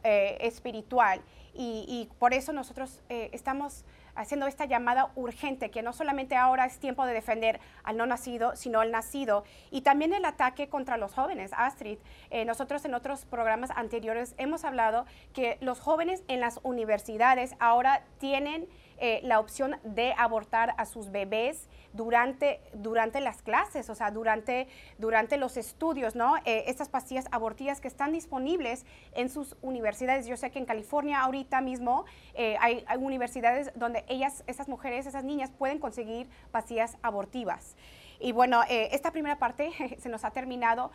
eh, 0.02 0.38
espiritual 0.40 1.21
y, 1.54 2.09
por 2.21 2.35
eso 2.35 2.52
nosotros 2.52 3.02
eh, 3.09 3.30
estamos 3.33 3.85
haciendo 4.18 4.46
esta 4.46 4.64
llamada 4.64 5.10
urgente, 5.14 5.70
que 5.70 5.82
no 5.82 5.92
solamente 5.92 6.34
ahora 6.37 6.66
es 6.66 6.78
tiempo 6.78 7.06
de 7.06 7.14
defender 7.14 7.60
al 7.84 7.96
no 7.96 8.04
nacido, 8.04 8.56
sino 8.56 8.80
al 8.80 8.90
nacido. 8.90 9.44
Y 9.70 9.82
también 9.82 10.12
el 10.12 10.25
ataque 10.25 10.68
contra 10.68 10.96
los 10.96 11.14
jóvenes. 11.14 11.52
Astrid, 11.56 11.98
eh, 12.30 12.44
nosotros 12.44 12.84
en 12.84 12.94
otros 12.94 13.25
programas 13.25 13.70
anteriores 13.70 14.34
hemos 14.37 14.64
hablado 14.64 15.06
que 15.32 15.56
los 15.60 15.78
jóvenes 15.78 16.25
en 16.26 16.40
las 16.40 16.58
universidades 16.64 17.54
ahora 17.60 18.02
tienen 18.18 18.66
eh, 19.00 19.20
la 19.22 19.38
opción 19.38 19.76
de 19.84 20.12
abortar 20.16 20.74
a 20.76 20.84
sus 20.84 21.10
bebés 21.10 21.68
durante, 21.92 22.60
durante 22.72 23.20
las 23.20 23.42
clases, 23.42 23.88
o 23.90 23.94
sea, 23.94 24.10
durante, 24.10 24.66
durante 24.98 25.36
los 25.36 25.56
estudios, 25.56 26.16
¿no? 26.16 26.36
Eh, 26.38 26.64
estas 26.66 26.88
pastillas 26.88 27.26
abortivas 27.30 27.80
que 27.80 27.86
están 27.86 28.12
disponibles 28.12 28.84
en 29.12 29.28
sus 29.28 29.56
universidades. 29.62 30.26
Yo 30.26 30.36
sé 30.36 30.50
que 30.50 30.58
en 30.58 30.64
California 30.64 31.20
ahorita 31.20 31.60
mismo 31.60 32.06
eh, 32.34 32.56
hay, 32.60 32.84
hay, 32.88 32.98
universidades 32.98 33.70
donde 33.76 34.04
ellas, 34.08 34.42
esas 34.48 34.68
mujeres, 34.68 35.06
esas 35.06 35.22
niñas 35.22 35.50
pueden 35.56 35.78
conseguir 35.78 36.28
pastillas 36.50 36.98
abortivas. 37.02 37.76
Y 38.20 38.32
bueno, 38.32 38.62
esta 38.68 39.12
primera 39.12 39.38
parte 39.38 39.70
se 40.00 40.08
nos 40.08 40.24
ha 40.24 40.32
terminado. 40.32 40.90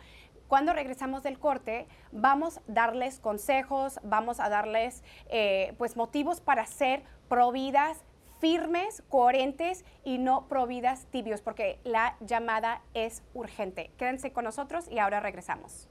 Cuando 0.48 0.72
regresamos 0.72 1.22
del 1.22 1.38
corte, 1.38 1.86
vamos 2.12 2.58
a 2.58 2.62
darles 2.66 3.18
consejos, 3.18 3.98
vamos 4.02 4.40
a 4.40 4.48
darles 4.48 5.02
pues 5.78 5.96
motivos 5.96 6.40
para 6.40 6.66
ser 6.66 7.02
providas 7.28 8.04
firmes, 8.40 9.02
coherentes 9.08 9.84
y 10.04 10.18
no 10.18 10.48
providas 10.48 11.06
tibios, 11.06 11.40
porque 11.40 11.80
la 11.82 12.16
llamada 12.20 12.82
es 12.92 13.22
urgente. 13.32 13.90
Quédense 13.96 14.32
con 14.32 14.44
nosotros 14.44 14.86
y 14.90 14.98
ahora 14.98 15.20
regresamos. 15.20 15.88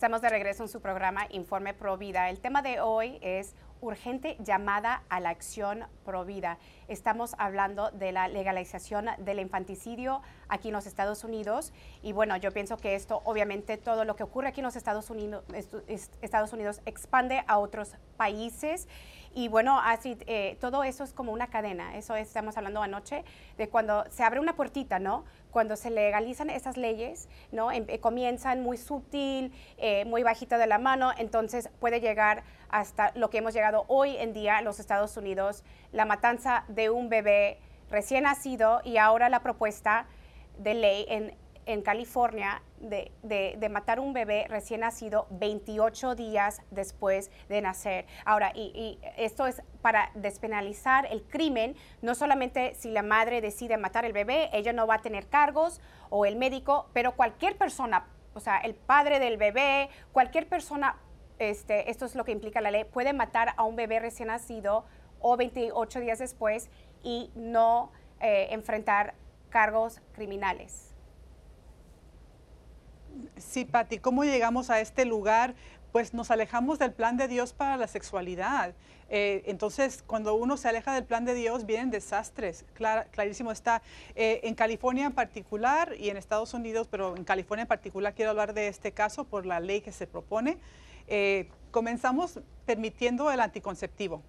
Estamos 0.00 0.22
de 0.22 0.30
regreso 0.30 0.62
en 0.62 0.70
su 0.70 0.80
programa 0.80 1.26
Informe 1.28 1.74
Pro 1.74 1.98
Vida. 1.98 2.30
El 2.30 2.40
tema 2.40 2.62
de 2.62 2.80
hoy 2.80 3.18
es 3.20 3.54
urgente 3.82 4.38
llamada 4.40 5.02
a 5.10 5.20
la 5.20 5.28
acción 5.28 5.84
pro 6.06 6.24
vida. 6.24 6.56
Estamos 6.88 7.34
hablando 7.36 7.90
de 7.90 8.10
la 8.10 8.26
legalización 8.26 9.08
del 9.18 9.40
infanticidio 9.40 10.22
aquí 10.48 10.68
en 10.68 10.72
los 10.72 10.86
Estados 10.86 11.22
Unidos 11.22 11.74
y 12.00 12.12
bueno, 12.12 12.34
yo 12.38 12.50
pienso 12.50 12.78
que 12.78 12.94
esto 12.94 13.20
obviamente 13.24 13.76
todo 13.76 14.06
lo 14.06 14.16
que 14.16 14.22
ocurre 14.22 14.48
aquí 14.48 14.60
en 14.60 14.64
los 14.64 14.76
Estados 14.76 15.10
Unidos, 15.10 15.44
Estados 16.22 16.54
Unidos 16.54 16.80
expande 16.86 17.44
a 17.46 17.58
otros 17.58 17.94
países 18.20 18.86
y 19.32 19.48
bueno, 19.48 19.80
así 19.80 20.18
eh, 20.26 20.56
todo 20.60 20.82
eso 20.82 21.04
es 21.04 21.12
como 21.12 21.32
una 21.32 21.46
cadena. 21.46 21.96
Eso 21.96 22.16
estamos 22.16 22.56
hablando 22.56 22.82
anoche 22.82 23.24
de 23.56 23.68
cuando 23.68 24.04
se 24.10 24.24
abre 24.24 24.40
una 24.40 24.56
puertita, 24.56 24.98
¿no? 24.98 25.24
Cuando 25.52 25.76
se 25.76 25.90
legalizan 25.90 26.50
esas 26.50 26.76
leyes, 26.76 27.28
¿no? 27.52 27.70
Em, 27.70 27.84
eh, 27.88 28.00
comienzan 28.00 28.60
muy 28.60 28.76
sutil, 28.76 29.52
eh, 29.78 30.04
muy 30.04 30.24
bajita 30.24 30.58
de 30.58 30.66
la 30.66 30.78
mano, 30.78 31.12
entonces 31.16 31.70
puede 31.78 32.00
llegar 32.00 32.42
hasta 32.70 33.12
lo 33.14 33.30
que 33.30 33.38
hemos 33.38 33.54
llegado 33.54 33.84
hoy 33.86 34.16
en 34.16 34.32
día 34.32 34.58
en 34.58 34.64
los 34.64 34.80
Estados 34.80 35.16
Unidos, 35.16 35.62
la 35.92 36.04
matanza 36.04 36.64
de 36.68 36.90
un 36.90 37.08
bebé 37.08 37.58
recién 37.88 38.24
nacido 38.24 38.80
y 38.84 38.96
ahora 38.96 39.28
la 39.28 39.40
propuesta 39.40 40.06
de 40.58 40.74
ley 40.74 41.06
en 41.08 41.36
en 41.72 41.82
California 41.82 42.62
de, 42.78 43.12
de, 43.22 43.68
matar 43.68 44.00
un 44.00 44.12
bebé 44.12 44.46
recién 44.48 44.80
nacido 44.80 45.26
28 45.30 46.14
días 46.14 46.62
después 46.70 47.30
de 47.48 47.60
nacer. 47.60 48.06
Ahora, 48.24 48.52
y, 48.54 48.98
esto 49.16 49.46
es 49.46 49.62
para 49.82 50.10
despenalizar 50.14 51.06
el 51.10 51.22
crimen, 51.22 51.76
no 52.02 52.14
solamente 52.14 52.74
si 52.74 52.90
la 52.90 53.02
madre 53.02 53.40
decide 53.40 53.76
matar 53.76 54.04
el 54.04 54.12
bebé, 54.12 54.50
ella 54.52 54.72
no 54.72 54.86
va 54.86 54.96
a 54.96 55.02
tener 55.02 55.28
cargos 55.28 55.80
o 56.08 56.26
el 56.26 56.36
médico, 56.36 56.88
pero 56.92 57.12
cualquier 57.12 57.56
persona, 57.56 58.06
o 58.34 58.40
sea, 58.40 58.58
el 58.58 58.74
padre 58.74 59.18
del 59.18 59.36
bebé, 59.36 59.90
cualquier 60.12 60.48
persona, 60.48 60.96
este, 61.38 61.90
esto 61.90 62.04
es 62.04 62.14
lo 62.14 62.24
que 62.24 62.32
implica 62.32 62.60
la 62.60 62.70
ley, 62.70 62.84
puede 62.84 63.12
matar 63.12 63.54
a 63.56 63.64
un 63.64 63.76
bebé 63.76 64.00
recién 64.00 64.28
nacido 64.28 64.84
o 65.20 65.36
28 65.36 66.00
días 66.00 66.18
después 66.18 66.70
y 67.02 67.30
no 67.34 67.92
eh, 68.20 68.48
enfrentar 68.50 69.14
cargos 69.50 70.00
criminales. 70.12 70.89
Sí, 73.36 73.64
Patti, 73.64 73.98
¿cómo 73.98 74.24
llegamos 74.24 74.70
a 74.70 74.80
este 74.80 75.04
lugar? 75.04 75.54
Pues 75.92 76.14
nos 76.14 76.30
alejamos 76.30 76.78
del 76.78 76.92
plan 76.92 77.16
de 77.16 77.26
Dios 77.26 77.52
para 77.52 77.76
la 77.76 77.86
sexualidad. 77.86 78.74
Eh, 79.08 79.42
entonces, 79.46 80.04
cuando 80.06 80.34
uno 80.34 80.56
se 80.56 80.68
aleja 80.68 80.94
del 80.94 81.04
plan 81.04 81.24
de 81.24 81.34
Dios, 81.34 81.66
vienen 81.66 81.90
desastres. 81.90 82.64
clarísimo 83.10 83.50
está. 83.50 83.82
Eh, 84.14 84.40
en 84.44 84.54
California 84.54 85.06
en 85.06 85.12
particular 85.12 85.94
y 85.98 86.10
en 86.10 86.16
Estados 86.16 86.54
Unidos, 86.54 86.86
pero 86.88 87.16
en 87.16 87.24
California 87.24 87.62
en 87.62 87.68
particular 87.68 88.14
quiero 88.14 88.30
hablar 88.30 88.54
de 88.54 88.68
este 88.68 88.92
caso 88.92 89.24
por 89.24 89.46
la 89.46 89.58
ley 89.58 89.80
que 89.80 89.90
se 89.90 90.06
propone. 90.06 90.58
Eh, 91.08 91.48
comenzamos 91.72 92.38
permitiendo 92.66 93.30
el 93.32 93.40
anticonceptivo. 93.40 94.22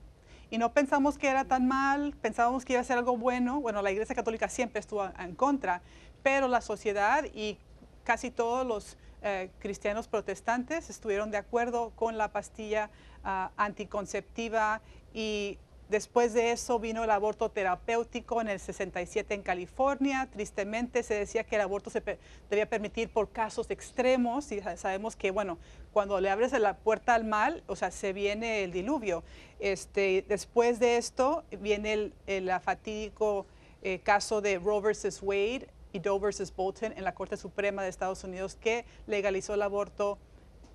Y 0.50 0.58
no 0.58 0.74
pensamos 0.74 1.18
que 1.18 1.28
era 1.28 1.46
tan 1.46 1.68
mal, 1.68 2.14
pensábamos 2.22 2.66
que 2.66 2.74
iba 2.74 2.82
a 2.82 2.84
ser 2.84 2.98
algo 2.98 3.16
bueno. 3.16 3.62
Bueno, 3.62 3.82
la 3.82 3.92
Iglesia 3.92 4.16
Católica 4.16 4.50
siempre 4.50 4.80
estuvo 4.80 5.08
en 5.18 5.36
contra, 5.36 5.82
pero 6.24 6.48
la 6.48 6.60
sociedad 6.60 7.24
y 7.34 7.58
casi 8.04 8.32
todos 8.32 8.66
los 8.66 8.98
eh, 9.22 9.50
cristianos 9.60 10.08
protestantes 10.08 10.90
estuvieron 10.90 11.32
de 11.32 11.38
acuerdo 11.38 11.92
con 11.96 12.18
la 12.18 12.32
pastilla 12.32 12.90
ah, 13.24 13.52
anticonceptiva 13.58 14.82
y 15.14 15.58
Después 15.92 16.32
de 16.32 16.54
eso 16.54 16.80
vino 16.80 17.04
el 17.04 17.10
aborto 17.10 17.52
terapéutico 17.52 18.40
en 18.40 18.48
el 18.48 18.62
67 18.62 19.34
en 19.34 19.42
California. 19.42 20.30
Tristemente 20.32 21.04
se 21.04 21.16
decía 21.16 21.44
que 21.44 21.56
el 21.56 21.62
aborto 21.62 21.90
se 21.90 22.02
debía 22.50 22.70
permitir 22.70 23.10
por 23.10 23.30
casos 23.30 23.70
extremos 23.70 24.54
y 24.54 24.62
sabemos 24.78 25.18
que, 25.18 25.32
bueno, 25.32 25.58
cuando 25.92 26.22
le 26.22 26.30
abres 26.30 26.54
la 26.54 26.78
puerta 26.78 27.14
al 27.14 27.26
mal, 27.26 27.62
o 27.68 27.76
sea, 27.76 27.92
se 27.92 28.14
viene 28.14 28.64
el 28.64 28.72
diluvio. 28.72 29.26
Este, 29.60 30.24
después 30.30 30.80
de 30.80 30.96
esto 30.96 31.44
viene 31.60 32.14
el, 32.26 32.52
fatídico 32.62 33.46
eh, 33.84 34.00
caso 34.00 34.40
de 34.40 34.60
Roe 34.60 34.80
versus 34.80 35.22
Wade 35.22 35.68
y 35.94 36.00
Doe 36.00 36.20
versus 36.20 36.56
Bolton 36.56 36.94
en 36.96 37.04
la 37.04 37.14
Corte 37.14 37.38
Suprema 37.38 37.84
de 37.84 37.90
Estados 37.90 38.24
Unidos 38.24 38.56
que 38.56 38.86
legalizó 39.08 39.54
el 39.54 39.62
aborto 39.62 40.18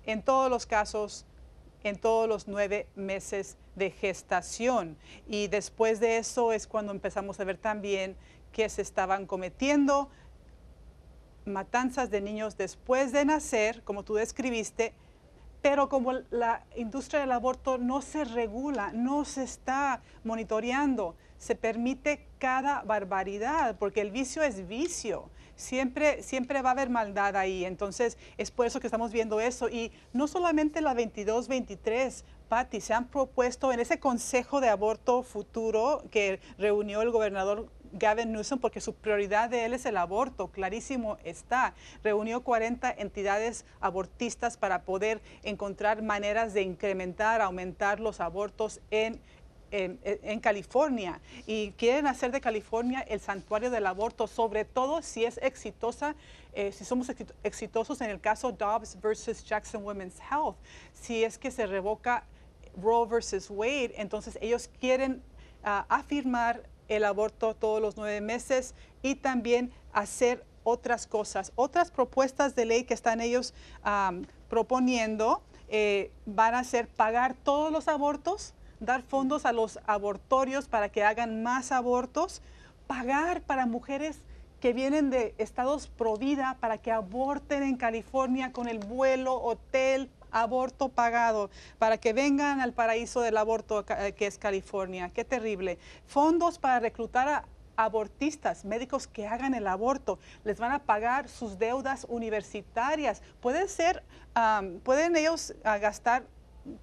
en 0.05 0.21
todos 0.21 0.49
los 0.49 0.65
casos 0.65 1.25
en 1.83 1.97
todos 1.97 2.27
los 2.27 2.47
nueve 2.47 2.87
meses 2.95 3.57
de 3.75 3.91
gestación. 3.91 4.97
Y 5.27 5.47
después 5.47 5.99
de 5.99 6.17
eso 6.17 6.51
es 6.51 6.67
cuando 6.67 6.91
empezamos 6.91 7.39
a 7.39 7.43
ver 7.43 7.57
también 7.57 8.15
que 8.51 8.69
se 8.69 8.81
estaban 8.81 9.25
cometiendo 9.25 10.09
matanzas 11.45 12.09
de 12.09 12.21
niños 12.21 12.57
después 12.57 13.11
de 13.11 13.23
nacer, 13.23 13.83
como 13.83 14.03
tú 14.03 14.15
describiste, 14.15 14.93
pero 15.61 15.89
como 15.89 16.13
la 16.29 16.63
industria 16.75 17.21
del 17.21 17.31
aborto 17.31 17.77
no 17.77 18.01
se 18.01 18.23
regula, 18.23 18.91
no 18.93 19.25
se 19.25 19.43
está 19.43 20.01
monitoreando, 20.23 21.15
se 21.37 21.55
permite 21.55 22.27
cada 22.39 22.81
barbaridad, 22.83 23.77
porque 23.77 24.01
el 24.01 24.11
vicio 24.11 24.43
es 24.43 24.67
vicio 24.67 25.29
siempre, 25.57 26.23
siempre 26.23 26.61
va 26.61 26.69
a 26.69 26.71
haber 26.71 26.89
maldad 26.89 27.35
ahí. 27.35 27.65
Entonces, 27.65 28.17
es 28.37 28.51
por 28.51 28.65
eso 28.65 28.79
que 28.79 28.87
estamos 28.87 29.11
viendo 29.11 29.41
eso. 29.41 29.67
Y 29.67 29.91
no 30.13 30.27
solamente 30.27 30.79
la 30.79 30.93
22-23, 30.93 32.23
Patti, 32.47 32.79
se 32.79 32.93
han 32.93 33.09
propuesto 33.09 33.73
en 33.73 33.81
ese 33.81 33.99
Consejo 33.99 34.61
de 34.61 34.69
Aborto 34.69 35.23
Futuro 35.23 36.03
que 36.11 36.39
reunió 36.57 37.01
el 37.01 37.11
gobernador 37.11 37.69
Gavin 37.97 38.31
Newsom 38.31 38.59
porque 38.59 38.81
su 38.81 38.93
prioridad 38.93 39.49
de 39.49 39.65
él 39.65 39.73
es 39.73 39.85
el 39.85 39.97
aborto, 39.97 40.47
clarísimo 40.47 41.17
está. 41.23 41.73
Reunió 42.03 42.41
40 42.41 42.91
entidades 42.97 43.65
abortistas 43.79 44.57
para 44.57 44.83
poder 44.83 45.21
encontrar 45.43 46.01
maneras 46.01 46.53
de 46.53 46.61
incrementar, 46.61 47.41
aumentar 47.41 47.99
los 47.99 48.19
abortos 48.19 48.79
en 48.91 49.19
en, 49.71 50.39
California 50.39 51.19
y 51.45 51.71
quieren 51.71 52.07
hacer 52.07 52.31
de 52.31 52.41
California 52.41 53.01
el 53.01 53.19
santuario 53.19 53.69
del 53.69 53.85
aborto, 53.85 54.27
sobre 54.27 54.65
todo 54.65 55.01
si 55.01 55.25
es 55.25 55.37
exitosa, 55.41 56.15
eh, 56.53 56.71
si 56.71 56.85
somos 56.85 57.11
exitosos 57.43 58.01
en 58.01 58.09
el 58.09 58.21
caso 58.21 58.51
Dobbs 58.51 58.99
versus 59.01 59.43
Jackson 59.43 59.83
Women's 59.83 60.19
Health, 60.19 60.55
si 60.93 61.23
es 61.23 61.37
que 61.37 61.51
se 61.51 61.65
revoca 61.65 62.23
Roe 62.81 63.07
versus 63.07 63.49
Wade, 63.49 63.93
entonces 63.97 64.37
ellos 64.41 64.69
quieren 64.79 65.21
ah, 65.63 65.85
afirmar 65.89 66.63
el 66.87 67.03
aborto 67.03 67.55
todos 67.55 67.81
los 67.81 67.97
nueve 67.97 68.21
meses 68.21 68.75
y 69.01 69.15
también 69.15 69.71
hacer 69.93 70.43
otras 70.63 71.07
cosas, 71.07 71.51
otras 71.55 71.91
propuestas 71.91 72.55
de 72.55 72.65
ley 72.65 72.83
que 72.83 72.93
están 72.93 73.21
ellos 73.21 73.53
proponiendo. 74.49 75.41
Eh, 75.69 76.11
van 76.25 76.55
a 76.55 76.63
ser 76.63 76.87
pagar 76.87 77.35
todos 77.43 77.73
los 77.73 77.89
abortos 77.89 78.53
dar 78.79 79.01
fondos 79.01 79.45
a 79.45 79.53
los 79.53 79.79
abortorios 79.85 80.67
para 80.67 80.89
que 80.89 81.03
hagan 81.03 81.43
más 81.43 81.71
abortos, 81.71 82.41
pagar 82.85 83.41
para 83.41 83.65
mujeres 83.65 84.21
que 84.59 84.73
vienen 84.73 85.09
de 85.09 85.35
estados 85.37 85.87
pro 85.87 86.17
vida 86.17 86.57
para 86.59 86.79
que 86.79 86.91
aborten 86.91 87.63
en 87.63 87.77
California 87.77 88.51
con 88.51 88.67
el 88.67 88.79
vuelo, 88.79 89.35
hotel, 89.35 90.09
aborto 90.31 90.89
pagado, 90.89 91.49
para 91.79 91.97
que 91.97 92.13
vengan 92.13 92.61
al 92.61 92.73
paraíso 92.73 93.21
del 93.21 93.37
aborto 93.37 93.85
eh, 93.89 94.13
que 94.13 94.27
es 94.27 94.37
California. 94.37 95.09
Qué 95.13 95.25
terrible. 95.25 95.77
Fondos 96.05 96.59
para 96.59 96.79
reclutar 96.79 97.27
a 97.27 97.45
abortistas, 97.77 98.65
médicos 98.65 99.07
que 99.07 99.27
hagan 99.27 99.53
el 99.53 99.67
aborto, 99.67 100.19
les 100.43 100.59
van 100.59 100.71
a 100.71 100.79
pagar 100.79 101.29
sus 101.29 101.59
deudas 101.59 102.05
universitarias. 102.09 103.21
Puede 103.39 103.67
ser, 103.67 104.03
pueden 104.83 105.15
ellos 105.15 105.53
ah, 105.63 105.77
gastar 105.77 106.25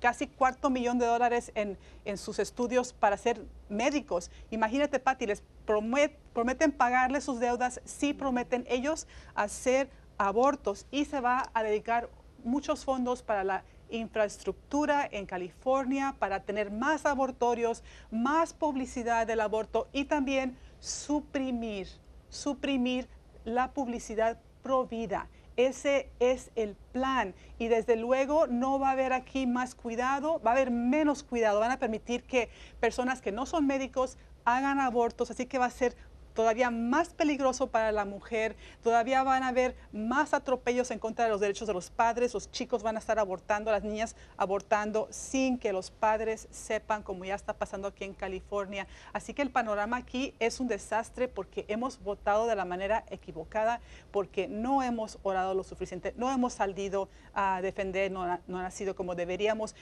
casi 0.00 0.26
cuarto 0.26 0.70
millón 0.70 0.98
de 0.98 1.06
dólares 1.06 1.52
en, 1.54 1.76
sus 2.16 2.38
estudios 2.38 2.92
para 2.92 3.16
ser 3.16 3.44
médicos. 3.68 4.30
Imagínate, 4.50 4.98
Patti, 5.00 5.26
les 5.26 5.42
prometen 5.66 6.72
pagarle 6.72 7.20
sus 7.20 7.40
deudas, 7.40 7.80
sí 7.84 8.14
prometen 8.14 8.64
ellos 8.68 9.06
hacer 9.34 9.90
abortos 10.16 10.86
y 10.90 11.04
se 11.04 11.20
va 11.20 11.50
a 11.52 11.62
dedicar 11.62 12.08
muchos 12.44 12.84
fondos 12.84 13.22
para 13.22 13.44
la 13.44 13.64
infraestructura 13.90 15.08
en 15.10 15.26
California, 15.26 16.14
para 16.18 16.40
tener 16.40 16.70
más 16.70 17.06
abortorios, 17.06 17.82
más 18.10 18.52
publicidad 18.52 19.26
del 19.26 19.40
aborto 19.40 19.88
y 19.92 20.04
también 20.04 20.56
suprimir, 20.78 21.88
suprimir 22.28 23.08
la 23.44 23.72
publicidad 23.72 24.38
pro 24.62 24.86
vida. 24.86 25.28
Ese 25.56 26.10
es 26.18 26.50
el 26.56 26.74
plan. 26.92 27.34
Y 27.58 27.68
desde 27.68 27.96
luego 27.96 28.46
no 28.48 28.78
va 28.80 28.88
a 28.88 28.92
haber 28.92 29.12
aquí 29.12 29.46
más 29.46 29.74
cuidado, 29.74 30.40
va 30.44 30.50
a 30.50 30.54
haber 30.54 30.70
menos 30.70 31.22
cuidado. 31.22 31.60
Van 31.60 31.70
a 31.70 31.78
permitir 31.78 32.24
que 32.24 32.48
personas 32.80 33.20
que 33.20 33.30
no 33.30 33.46
son 33.46 33.66
médicos 33.66 34.18
hagan 34.44 34.80
abortos, 34.80 35.30
así 35.30 35.46
que 35.46 35.58
va 35.58 35.66
a 35.66 35.70
ser 35.70 35.96
todavía 36.34 36.70
más 36.70 37.10
peligroso 37.10 37.68
para 37.68 37.92
la 37.92 38.04
mujer, 38.04 38.56
todavía 38.82 39.22
van 39.22 39.42
a 39.42 39.48
haber 39.48 39.76
más 39.92 40.34
atropellos 40.34 40.90
en 40.90 40.98
contra 40.98 41.24
de 41.24 41.30
los 41.30 41.40
derechos 41.40 41.68
de 41.68 41.74
los 41.74 41.90
padres, 41.90 42.34
los 42.34 42.50
chicos 42.50 42.82
van 42.82 42.96
a 42.96 42.98
estar 42.98 43.18
abortando, 43.18 43.70
las 43.70 43.84
niñas 43.84 44.16
abortando 44.36 45.06
sin 45.10 45.58
que 45.58 45.72
los 45.72 45.90
padres 45.90 46.48
sepan, 46.50 47.02
como 47.02 47.24
ya 47.24 47.34
está 47.34 47.54
pasando 47.54 47.88
aquí 47.88 48.04
en 48.04 48.14
California. 48.14 48.86
Así 49.12 49.32
que 49.32 49.42
el 49.42 49.50
panorama 49.50 49.96
aquí 49.96 50.34
es 50.40 50.60
un 50.60 50.68
desastre 50.68 51.28
porque 51.28 51.64
hemos 51.68 52.02
votado 52.02 52.46
de 52.46 52.56
la 52.56 52.64
manera 52.64 53.04
equivocada, 53.08 53.80
porque 54.10 54.48
no 54.48 54.82
hemos 54.82 55.18
orado 55.22 55.54
lo 55.54 55.62
suficiente, 55.62 56.14
no 56.16 56.30
hemos 56.30 56.54
salido 56.54 57.08
a 57.32 57.62
defender, 57.62 58.10
no, 58.10 58.24
ha 58.24 58.70
sido 58.70 58.96
como 58.96 59.14
deberíamos. 59.14 59.74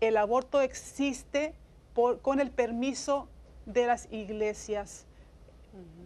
El 0.00 0.16
aborto 0.16 0.60
existe 0.60 1.54
con 1.94 2.40
el 2.40 2.50
permiso 2.50 3.28
de 3.66 3.86
las 3.86 4.10
iglesias 4.10 5.06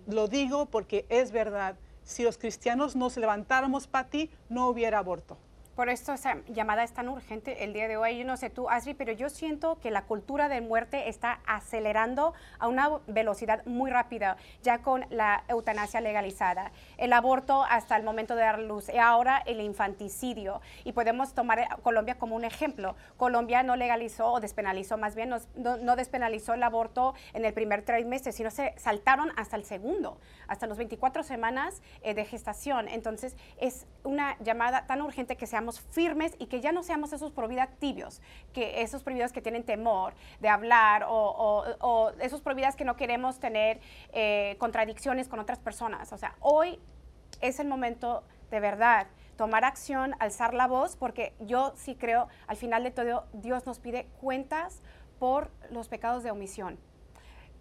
lo 0.07 0.29
digo 0.29 0.67
porque 0.67 1.07
es 1.09 1.33
verdad. 1.33 1.77
Si 2.03 2.23
los 2.23 2.39
cristianos 2.39 2.95
nos 2.97 3.17
levantáramos 3.17 3.87
para 3.87 4.09
ti, 4.09 4.31
no 4.49 4.69
hubiera 4.69 4.99
aborto. 4.99 5.37
Por 5.77 5.91
esto 5.91 6.15
esa 6.15 6.39
llamada 6.49 6.85
es 6.85 6.93
tan 6.93 7.07
urgente 7.07 7.63
el 7.63 7.75
día 7.75 7.87
de 7.87 7.99
hoy. 7.99 8.17
Yo 8.17 8.25
no 8.25 8.39
sé 8.39 8.49
tú, 8.49 8.71
Asri, 8.71 8.95
pero 8.95 9.13
yo 9.13 9.29
siento 9.29 9.79
que 9.79 9.91
la 9.91 10.07
cultura 10.07 10.49
de 10.49 10.63
muerte 10.63 11.11
está 11.11 11.41
acelerando 11.45 12.33
a 12.59 12.67
una 12.67 12.89
velocidad 13.07 13.63
muy 13.67 13.91
rápida, 13.91 14.39
ya 14.63 14.79
con 14.79 15.05
la 15.11 15.45
eutanasia 15.49 16.01
legalizada, 16.01 16.73
el 16.97 17.13
aborto 17.13 17.63
hasta 17.63 17.95
el 17.99 18.05
momento 18.05 18.35
de 18.35 18.41
dar 18.41 18.59
luz 18.59 18.89
y 18.89 18.97
ahora 18.97 19.43
el 19.45 19.61
infanticidio. 19.61 20.63
Y 20.85 20.93
podemos 20.93 21.35
tomar 21.35 21.69
Colombia 21.83 22.15
como 22.15 22.37
un 22.37 22.45
ejemplo. 22.45 22.97
Colombia 23.19 23.63
no 23.63 23.77
legalizó 23.77 24.33
o 24.33 24.41
despenalizó, 24.41 24.97
más 24.97 25.15
bien 25.15 25.29
no, 25.29 25.97
despenalizó 25.97 26.55
el 26.55 26.63
aborto 26.63 27.13
en 27.35 27.45
el 27.45 27.53
primer 27.53 27.83
trimestre, 27.83 28.33
sino 28.33 28.51
se 28.51 28.73
saltaron 28.79 29.31
hasta 29.37 29.57
el 29.57 29.65
segundo, 29.67 30.19
hasta 30.49 30.67
los 30.67 30.79
24 30.79 31.23
semanas 31.23 31.83
eh, 32.01 32.15
de 32.15 32.25
gestación. 32.25 32.89
Entonces 32.89 33.37
es 33.61 33.87
una 34.05 34.39
llamada 34.39 34.87
tan 34.87 35.03
urgente 35.03 35.37
que 35.37 35.47
seamos 35.67 35.81
firmes 35.81 36.35
y 36.39 36.47
que 36.47 36.61
ya 36.61 36.71
no 36.71 36.83
seamos 36.83 37.13
esos 37.13 37.33
providas 37.33 37.69
tibios, 37.79 38.21
que 38.53 38.83
esos 38.83 39.03
providas 39.03 39.33
que 39.33 39.43
tienen 39.43 39.65
temor 39.65 40.15
de 40.41 40.49
hablar 40.49 41.07
o, 41.09 42.13
esos 42.21 42.41
providas 42.41 42.77
que 42.77 42.85
no 42.85 42.97
queremos 42.97 43.41
tener 43.41 43.81
eh, 44.13 44.57
contradicciones 44.59 45.29
con 45.29 45.41
otras 45.41 45.59
personas. 45.59 46.13
O 46.13 46.19
sea, 46.19 46.37
hoy 46.41 46.79
es 47.41 47.59
el 47.59 47.67
momento 47.67 48.23
de 48.51 48.61
verdad 48.61 49.09
tomar 49.37 49.65
acción, 49.65 50.15
alzar 50.21 50.55
la 50.55 50.67
voz, 50.67 50.97
porque 50.97 51.35
yo 51.41 51.73
sí 51.77 51.97
creo, 51.97 52.29
al 52.47 52.57
final 52.57 52.85
de 52.85 52.91
todo, 52.93 53.27
Dios 53.33 53.67
nos 53.67 53.81
pide 53.81 54.07
cuentas 54.21 54.83
por 55.19 55.51
los 55.71 55.89
pecados 55.89 56.23
de 56.23 56.31
omisión 56.31 56.79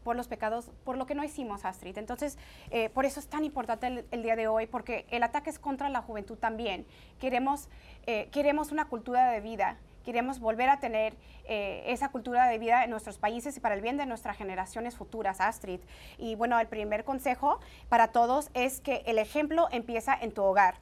por 0.06 0.16
los 0.16 0.28
pecados, 0.28 0.72
por 0.84 0.98
lo 0.98 1.08
que 1.08 1.16
no 1.16 1.24
hicimos, 1.24 1.66
Astrid. 1.66 1.98
Entonces, 1.98 2.38
eh, 2.70 2.90
por 2.90 3.06
eso 3.06 3.20
es 3.20 3.28
tan 3.28 3.44
importante 3.44 4.06
el, 4.12 4.24
día 4.24 4.36
de 4.36 4.48
hoy, 4.48 4.68
porque 4.68 5.08
el 5.10 5.24
ataque 5.24 5.50
es 5.50 5.58
contra 5.58 5.90
la 5.90 6.04
juventud 6.04 6.38
también. 6.38 6.86
Queremos, 7.20 7.70
eh, 8.06 8.30
queremos 8.32 8.72
una 8.72 8.88
cultura 8.88 9.32
de 9.32 9.42
vida, 9.42 9.80
queremos 10.06 10.40
volver 10.40 10.70
a 10.70 10.80
tener 10.80 11.16
eh, 11.46 11.84
esa 11.88 12.10
cultura 12.10 12.48
de 12.48 12.60
vida 12.60 12.84
en 12.84 12.92
nuestros 12.92 13.18
países 13.18 13.58
y 13.58 13.60
para 13.60 13.74
el 13.74 13.82
bien 13.82 13.98
de 13.98 14.06
nuestras 14.06 14.38
generaciones 14.38 14.96
futuras, 14.96 15.42
Astrid. 15.42 15.80
Y 16.20 16.36
bueno, 16.36 16.60
el 16.60 16.68
primer 16.68 17.04
consejo 17.04 17.60
para 17.90 18.10
todos 18.10 18.52
es 18.54 18.82
que 18.82 19.02
el 19.08 19.18
ejemplo 19.18 19.68
empieza 19.72 20.16
en 20.16 20.32
tu 20.32 20.44
hogar. 20.44 20.76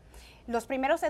Los 0.47 0.65
primeros 0.65 1.03
eh, 1.03 1.10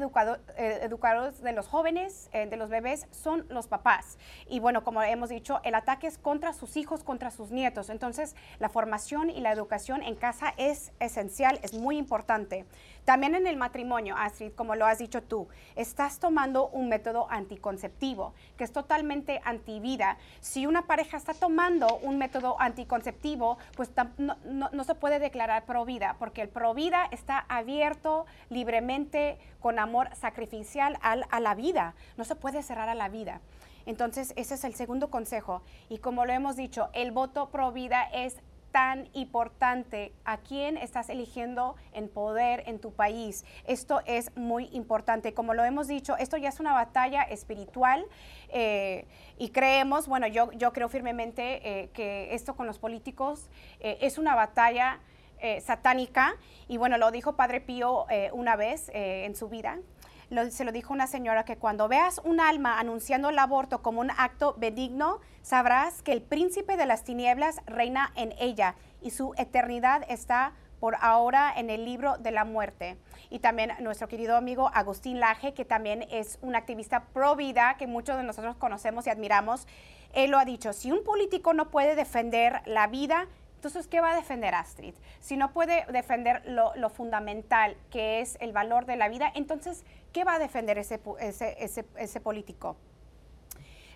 educadores 0.82 1.42
de 1.42 1.52
los 1.54 1.68
jóvenes, 1.68 2.30
eh, 2.34 2.48
de 2.48 2.58
los 2.58 2.70
bebés, 2.70 3.08
son 3.12 3.46
los 3.50 3.68
papás. 3.68 4.18
Y 4.48 4.60
bueno, 4.60 4.84
como 4.84 5.02
hemos 5.02 5.30
dicho, 5.30 5.60
el 5.64 5.76
ataque 5.76 6.08
es 6.08 6.18
contra 6.18 6.54
sus 6.54 6.78
hijos, 6.78 7.04
contra 7.04 7.32
sus 7.32 7.52
nietos. 7.52 7.90
Entonces, 7.90 8.36
la 8.60 8.70
formación 8.70 9.30
y 9.30 9.42
la 9.42 9.52
educación 9.52 10.04
en 10.04 10.16
casa 10.16 10.54
es 10.58 10.92
esencial, 11.00 11.60
es 11.64 11.74
muy 11.74 11.98
importante. 11.98 12.66
También 13.06 13.36
en 13.36 13.48
el 13.48 13.58
matrimonio, 13.58 14.16
Astrid, 14.18 14.54
como 14.54 14.76
lo 14.76 14.86
has 14.86 15.00
dicho 15.00 15.22
tú, 15.22 15.48
estás 15.76 16.20
tomando 16.20 16.70
un 16.70 16.88
método 16.88 17.28
anticonceptivo 17.30 18.34
que 18.58 18.64
es 18.64 18.72
totalmente 18.72 19.42
antivida. 19.44 20.18
Si 20.40 20.66
una 20.66 20.84
pareja 20.88 21.18
está 21.18 21.34
tomando 21.34 21.98
un 21.98 22.18
método 22.18 22.56
anticonceptivo, 22.60 23.58
pues 23.76 23.92
no, 24.18 24.84
se 24.84 24.96
puede 24.96 25.20
declarar 25.20 25.66
pro 25.66 25.86
vida, 25.86 26.16
porque 26.20 26.42
el 26.42 26.50
pro 26.50 26.74
vida 26.74 27.08
está 27.12 27.46
abierto 27.50 28.26
libremente 28.50 29.23
con 29.60 29.80
amor 29.80 30.10
sacrificial 30.16 30.98
a 31.02 31.40
la 31.40 31.56
vida. 31.56 31.96
No 32.18 32.24
se 32.24 32.36
puede 32.36 32.64
cerrar 32.64 32.90
a 32.90 32.96
la 32.96 33.10
vida. 33.10 33.42
Entonces, 33.86 34.34
ese 34.36 34.56
es 34.56 34.64
el 34.64 34.76
segundo 34.76 35.10
consejo. 35.10 35.62
Y 35.90 35.98
como 35.98 36.26
lo 36.26 36.34
hemos 36.34 36.56
dicho, 36.56 36.90
el 36.94 37.12
voto 37.12 37.50
pro 37.50 37.72
vida 37.72 38.04
es 38.14 38.38
tan 38.74 39.08
importante 39.14 40.14
a 40.26 40.38
quién 40.38 40.78
estás 40.78 41.10
eligiendo 41.10 41.76
en 41.94 42.10
poder 42.10 42.64
en 42.66 42.80
tu 42.80 42.92
país. 42.92 43.46
Esto 43.68 44.02
es 44.08 44.36
muy 44.36 44.68
importante. 44.74 45.36
Como 45.36 45.54
lo 45.54 45.64
hemos 45.64 45.88
dicho, 45.88 46.18
esto 46.18 46.38
ya 46.38 46.50
es 46.50 46.60
una 46.60 46.74
batalla 46.74 47.22
espiritual 47.22 48.04
eh, 48.50 49.06
y 49.38 49.50
creemos, 49.50 50.08
bueno, 50.08 50.26
yo, 50.26 50.52
yo 50.54 50.74
creo 50.74 50.90
firmemente 50.90 51.82
eh, 51.84 51.90
que 51.94 52.34
esto 52.34 52.56
con 52.56 52.66
los 52.66 52.80
políticos 52.80 53.52
eh, 53.80 54.00
es 54.02 54.18
una 54.18 54.34
batalla 54.34 55.00
satánica 55.62 56.36
y 56.68 56.78
bueno, 56.78 56.98
lo 56.98 57.12
dijo 57.12 57.36
Padre 57.36 57.62
Pío 57.62 58.06
una 58.32 58.56
vez 58.56 58.90
en 58.94 59.36
su 59.36 59.50
vida, 59.50 59.80
se 60.50 60.64
lo 60.64 60.72
dijo 60.72 60.94
una 60.94 61.08
señora 61.08 61.46
que 61.46 61.58
cuando 61.58 61.88
veas 61.88 62.20
un 62.24 62.40
alma 62.40 62.80
anunciando 62.80 63.30
el 63.30 63.38
aborto 63.38 63.82
como 63.82 64.02
un 64.02 64.10
acto 64.12 64.56
benigno, 64.58 65.20
sabrás 65.42 66.02
que 66.02 66.12
el 66.12 66.22
príncipe 66.22 66.78
de 66.78 66.86
las 66.86 67.04
tinieblas 67.04 67.62
reina 67.68 68.12
en 68.16 68.34
ella 68.40 68.76
y 69.02 69.12
su 69.12 69.34
eternidad 69.38 70.04
está 70.08 70.54
por 70.80 70.96
ahora 71.02 71.54
en 71.56 71.70
el 71.70 71.86
libro 71.86 72.18
de 72.18 72.32
la 72.32 72.46
muerte. 72.46 72.98
Y 73.30 73.40
también 73.40 73.72
nuestro 73.80 74.08
querido 74.08 74.36
amigo 74.36 74.70
Agustín 74.74 75.20
Laje, 75.20 75.54
que 75.54 75.66
también 75.66 76.06
es 76.10 76.40
un 76.42 76.56
activista 76.56 77.06
pro 77.14 77.36
vida 77.36 77.76
que 77.78 77.88
muchos 77.88 78.18
de 78.18 78.24
nosotros 78.24 78.56
conocemos 78.56 79.08
y 79.08 79.10
admiramos, 79.10 79.68
él 80.14 80.32
lo 80.32 80.40
ha 80.40 80.46
dicho, 80.46 80.74
si 80.74 80.92
un 80.92 81.04
político 81.04 81.54
no 81.54 81.70
puede 81.70 81.96
defender 81.96 82.62
la 82.66 82.88
vida, 82.88 83.28
entonces, 83.64 83.88
¿qué 83.88 84.02
va 84.02 84.12
a 84.12 84.16
defender 84.18 84.54
Astrid? 84.56 84.94
Si 85.22 85.38
no 85.38 85.54
puede 85.54 85.86
defender 85.90 86.44
lo, 86.46 86.90
fundamental, 86.90 87.78
que 87.92 88.20
es 88.20 88.38
el 88.42 88.52
valor 88.52 88.86
de 88.86 88.98
la 88.98 89.08
vida, 89.08 89.32
entonces, 89.36 89.86
¿qué 90.12 90.26
va 90.26 90.34
a 90.34 90.40
defender 90.40 90.78
ese, 90.78 91.00
político? 92.20 92.76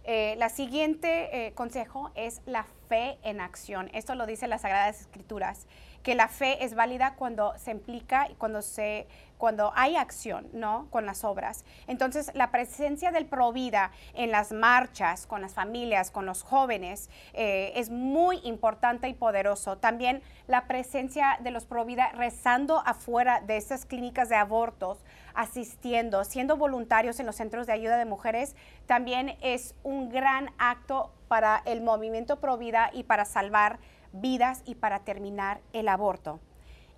Eh, 0.06 0.36
la 0.38 0.48
siguiente 0.48 1.48
eh, 1.48 1.54
consejo 1.54 2.12
es 2.16 2.42
la 2.46 2.66
fe 2.88 3.18
en 3.24 3.42
acción. 3.42 3.90
Esto 3.92 4.16
lo 4.16 4.26
dice 4.26 4.48
las 4.48 4.62
Sagradas 4.62 5.02
Escrituras, 5.02 5.68
que 6.08 6.16
la 6.16 6.30
fe 6.30 6.64
es 6.64 6.74
válida 6.74 7.16
cuando 7.18 7.54
se 7.58 7.72
implica 7.72 8.30
y 8.32 8.36
cuando 8.36 8.62
se 8.62 9.08
cuando 9.38 9.74
hay 9.76 9.98
acción, 9.98 10.48
¿no? 10.54 10.88
Con 10.90 11.06
las 11.06 11.26
obras. 11.26 11.66
Entonces, 11.86 12.32
la 12.34 12.50
presencia 12.50 13.12
del 13.12 13.26
Provida 13.26 13.92
en 14.14 14.32
las 14.32 14.52
marchas, 14.54 15.28
con 15.28 15.42
las 15.42 15.54
familias, 15.54 16.10
con 16.10 16.26
los 16.26 16.44
jóvenes, 16.44 17.10
eh, 17.34 17.74
es 17.76 17.90
muy 17.90 18.40
importante 18.44 19.10
y 19.10 19.14
poderoso. 19.14 19.78
También 19.78 20.24
la 20.48 20.66
presencia 20.66 21.38
de 21.42 21.52
los 21.52 21.66
Provida 21.66 22.10
rezando 22.14 22.82
afuera 22.86 23.42
de 23.42 23.58
estas 23.58 23.86
clínicas 23.86 24.30
de 24.30 24.38
abortos, 24.38 25.04
asistiendo, 25.36 26.24
siendo 26.24 26.56
voluntarios 26.56 27.20
en 27.20 27.26
los 27.26 27.36
centros 27.36 27.68
de 27.68 27.74
ayuda 27.74 27.98
de 27.98 28.06
mujeres, 28.06 28.56
también 28.86 29.38
es 29.42 29.76
un 29.84 30.10
gran 30.10 30.52
acto 30.58 31.12
para 31.28 31.62
el 31.66 31.82
movimiento 31.82 32.40
Provida 32.40 32.90
y 32.94 33.04
para 33.04 33.26
salvar 33.26 33.78
vidas 34.22 34.62
y 34.66 34.76
para 34.76 35.00
terminar 35.00 35.62
el 35.74 35.88
aborto. 35.88 36.40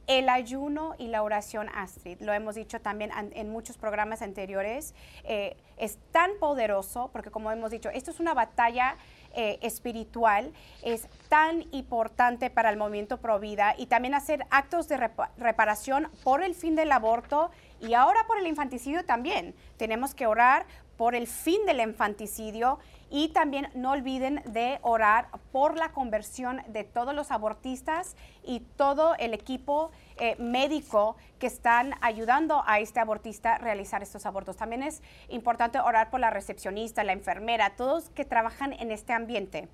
El 0.08 0.28
ayuno 0.28 0.96
y 0.98 1.08
la 1.08 1.22
oración, 1.22 1.70
Astrid, 1.76 2.20
lo 2.22 2.34
hemos 2.34 2.56
dicho 2.56 2.82
también 2.82 3.12
en 3.16 3.52
muchos 3.52 3.78
programas 3.78 4.24
anteriores, 4.24 4.96
eh, 5.24 5.56
es 5.78 6.00
tan 6.12 6.32
poderoso 6.40 7.12
porque 7.14 7.30
como 7.30 7.52
hemos 7.52 7.70
dicho, 7.70 7.90
esto 7.92 8.10
es 8.10 8.20
una 8.20 8.34
batalla 8.34 8.98
eh, 9.36 9.60
espiritual, 9.62 10.52
es 10.82 11.08
tan 11.30 11.64
importante 11.72 12.50
para 12.50 12.72
el 12.72 12.78
movimiento 12.78 13.18
pro 13.18 13.40
vida 13.40 13.76
y 13.78 13.86
también 13.86 14.16
hacer 14.16 14.48
actos 14.50 14.88
de 14.88 15.12
reparación 15.38 16.10
por 16.24 16.42
el 16.42 16.56
fin 16.56 16.76
del 16.76 16.92
aborto 16.92 17.52
y 17.82 17.94
ahora 17.94 18.26
por 18.28 18.38
el 18.38 18.48
infanticidio 18.48 19.06
también. 19.06 19.56
Tenemos 19.78 20.14
que 20.14 20.28
orar 20.28 20.66
por 20.98 21.16
el 21.16 21.28
fin 21.28 21.66
del 21.66 21.80
infanticidio 21.80 22.78
y 23.10 23.30
también 23.30 23.70
no 23.74 23.92
olviden 23.92 24.44
de 24.46 24.80
orar 24.82 25.30
por 25.54 25.78
la 25.78 25.94
conversión 25.94 26.62
de 26.68 26.84
todos 26.84 27.16
los 27.16 27.32
abortistas 27.32 28.18
y 28.44 28.60
todo 28.76 29.16
el 29.16 29.34
equipo 29.34 29.92
eh, 30.18 30.36
médico 30.40 31.16
que 31.40 31.48
están 31.48 31.94
ayudando 32.02 32.64
a 32.68 32.80
este 32.80 33.00
abortista 33.00 33.56
a 33.56 33.58
realizar 33.60 34.04
estos 34.04 34.26
abortos. 34.26 34.58
También 34.58 34.84
es 34.84 35.02
importante 35.30 35.80
orar 35.80 36.10
por 36.10 36.20
la 36.20 36.32
recepcionista, 36.32 37.04
la 37.06 37.14
enfermera, 37.14 37.78
todos 37.78 38.10
que 38.10 38.26
trabajan 38.26 38.74
en 38.74 38.92
este 38.92 39.14
ambiente. 39.14 39.70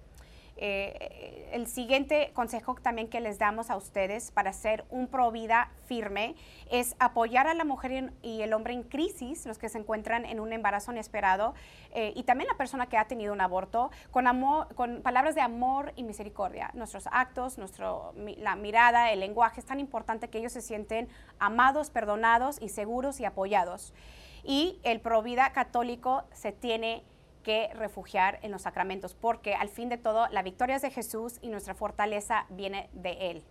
Eh, 0.58 1.50
el 1.52 1.68
siguiente 1.68 2.32
consejo 2.34 2.76
también 2.82 3.10
que 3.10 3.20
les 3.20 3.38
damos 3.38 3.70
a 3.70 3.76
ustedes 3.76 4.32
para 4.32 4.54
ser 4.54 4.86
un 4.90 5.08
pro 5.08 5.32
vida 5.32 5.70
firme 5.86 6.36
es 6.72 6.96
apoyar 7.00 7.48
a 7.48 7.54
la 7.54 7.66
mujer 7.66 8.14
y 8.22 8.42
el 8.42 8.54
hombre 8.54 8.74
en 8.74 8.84
crisis, 8.84 9.46
los 9.46 9.58
que 9.58 9.70
se 9.70 9.78
encuentran 9.78 10.26
en 10.26 10.40
un 10.40 10.54
embarazo 10.54 10.92
inesperado, 10.92 11.54
eh, 11.92 12.14
y 12.16 12.24
también 12.24 12.48
la 12.48 12.58
persona 12.58 12.88
que 12.88 12.98
ha 12.98 13.06
tenido 13.08 13.34
un 13.34 13.42
aborto, 13.42 13.92
con, 14.12 14.28
amor, 14.28 14.74
con 14.76 15.02
palabras 15.02 15.36
de 15.36 15.42
amor 15.42 15.94
y 15.96 16.04
misericordia. 16.04 16.72
Nuestros 16.74 17.08
actos, 17.12 17.58
nuestro, 17.58 18.14
la 18.38 18.56
mirada, 18.56 19.12
el 19.12 19.20
lenguaje, 19.20 19.60
es 19.60 19.66
tan 19.66 19.80
importante 19.80 20.30
que 20.30 20.40
ellos 20.40 20.54
se 20.54 20.62
sienten 20.62 21.10
amados, 21.40 21.90
perdonados 21.90 22.62
y 22.62 22.70
seguros 22.70 23.20
y 23.20 23.26
apoyados. 23.26 23.94
Y 24.44 24.80
el 24.84 25.02
pro 25.02 25.22
vida 25.22 25.52
católico 25.54 26.24
se 26.32 26.52
tiene 26.52 27.04
que 27.46 27.70
refugiar 27.76 28.40
en 28.42 28.50
los 28.50 28.64
sacramentos, 28.64 29.14
porque 29.14 29.54
al 29.54 29.70
fin 29.70 29.88
de 29.88 30.00
todo 30.00 30.28
la 30.30 30.42
victoria 30.42 30.78
es 30.78 30.82
de 30.82 30.90
Jesús 30.90 31.38
y 31.44 31.50
nuestra 31.50 31.76
fortaleza 31.76 32.48
viene 32.50 32.90
de 32.92 33.30
Él. 33.30 33.44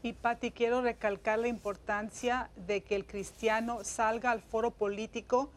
Y 0.00 0.12
Patti, 0.12 0.52
quiero 0.52 0.80
recalcar 0.80 1.40
la 1.40 1.48
importancia 1.48 2.50
de 2.54 2.82
que 2.82 2.94
el 2.94 3.04
cristiano 3.04 3.82
salga 3.82 4.30
al 4.30 4.40
foro 4.40 4.70
político, 4.70 5.50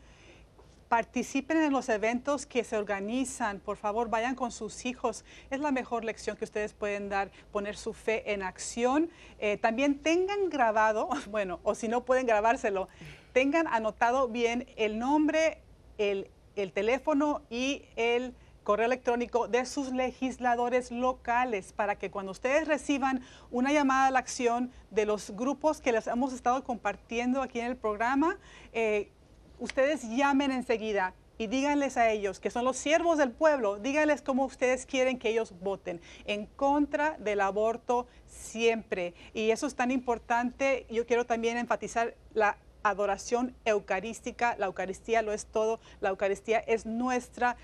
participen 0.90 1.62
en 1.62 1.72
los 1.72 1.90
eventos 1.90 2.48
que 2.48 2.64
se 2.64 2.76
organizan, 2.76 3.60
por 3.60 3.78
favor 3.78 4.10
vayan 4.10 4.34
con 4.34 4.52
sus 4.52 4.86
hijos, 4.86 5.26
es 5.52 5.60
la 5.60 5.72
mejor 5.72 6.04
lección 6.04 6.38
que 6.38 6.46
ustedes 6.46 6.74
pueden 6.74 7.08
dar, 7.08 7.30
poner 7.52 7.78
su 7.78 7.94
fe 7.94 8.34
en 8.34 8.42
acción. 8.42 9.12
Eh, 9.38 9.58
también 9.58 10.00
tengan 10.00 10.50
grabado, 10.50 11.10
bueno, 11.30 11.60
o 11.64 11.76
si 11.76 11.88
no 11.88 12.04
pueden 12.04 12.26
grabárselo, 12.26 12.88
tengan 13.32 13.68
anotado 13.68 14.28
bien 14.28 14.68
el 14.76 14.98
nombre, 14.98 15.62
el, 15.98 16.30
teléfono 16.74 17.42
y 17.50 17.84
el 17.96 18.34
correo 18.64 18.86
electrónico 18.86 19.48
de 19.48 19.66
sus 19.66 19.92
legisladores 19.92 20.92
locales 20.92 21.74
para 21.74 21.98
que 21.98 22.10
cuando 22.10 22.32
ustedes 22.32 22.68
reciban 22.68 23.22
una 23.52 23.72
llamada 23.72 24.08
a 24.08 24.12
la 24.12 24.20
acción 24.20 24.72
de 24.90 25.06
los 25.06 25.32
grupos 25.32 25.82
que 25.82 25.92
les 25.92 26.08
hemos 26.08 26.34
estado 26.34 26.64
compartiendo 26.64 27.42
aquí 27.42 27.60
en 27.60 27.68
el 27.68 27.78
programa, 27.78 28.38
eh, 28.74 29.12
ustedes 29.60 30.10
llamen 30.10 30.52
enseguida 30.52 31.14
y 31.38 31.48
díganles 31.48 31.98
a 31.98 32.10
ellos, 32.12 32.40
que 32.40 32.50
son 32.50 32.64
los 32.64 32.78
siervos 32.78 33.18
del 33.18 33.32
pueblo, 33.32 33.78
díganles 33.78 34.22
cómo 34.22 34.46
ustedes 34.46 34.86
quieren 34.86 35.20
que 35.20 35.30
ellos 35.30 35.54
voten 35.60 36.00
en 36.26 36.46
contra 36.46 37.18
del 37.20 37.42
aborto 37.42 38.08
siempre. 38.26 39.14
Y 39.34 39.52
eso 39.52 39.68
es 39.68 39.76
tan 39.76 39.92
importante. 39.92 40.86
Yo 40.90 41.06
quiero 41.06 41.26
también 41.26 41.58
enfatizar 41.58 42.16
la 42.34 42.58
adoración 42.90 43.56
eucarística. 43.66 44.56
La 44.58 44.68
Eucaristía 44.68 45.22
lo 45.22 45.34
es 45.34 45.46
todo. 45.48 45.80
La 46.02 46.10
Eucaristía 46.10 46.60
es 46.60 46.86
nuestra, 46.86 47.58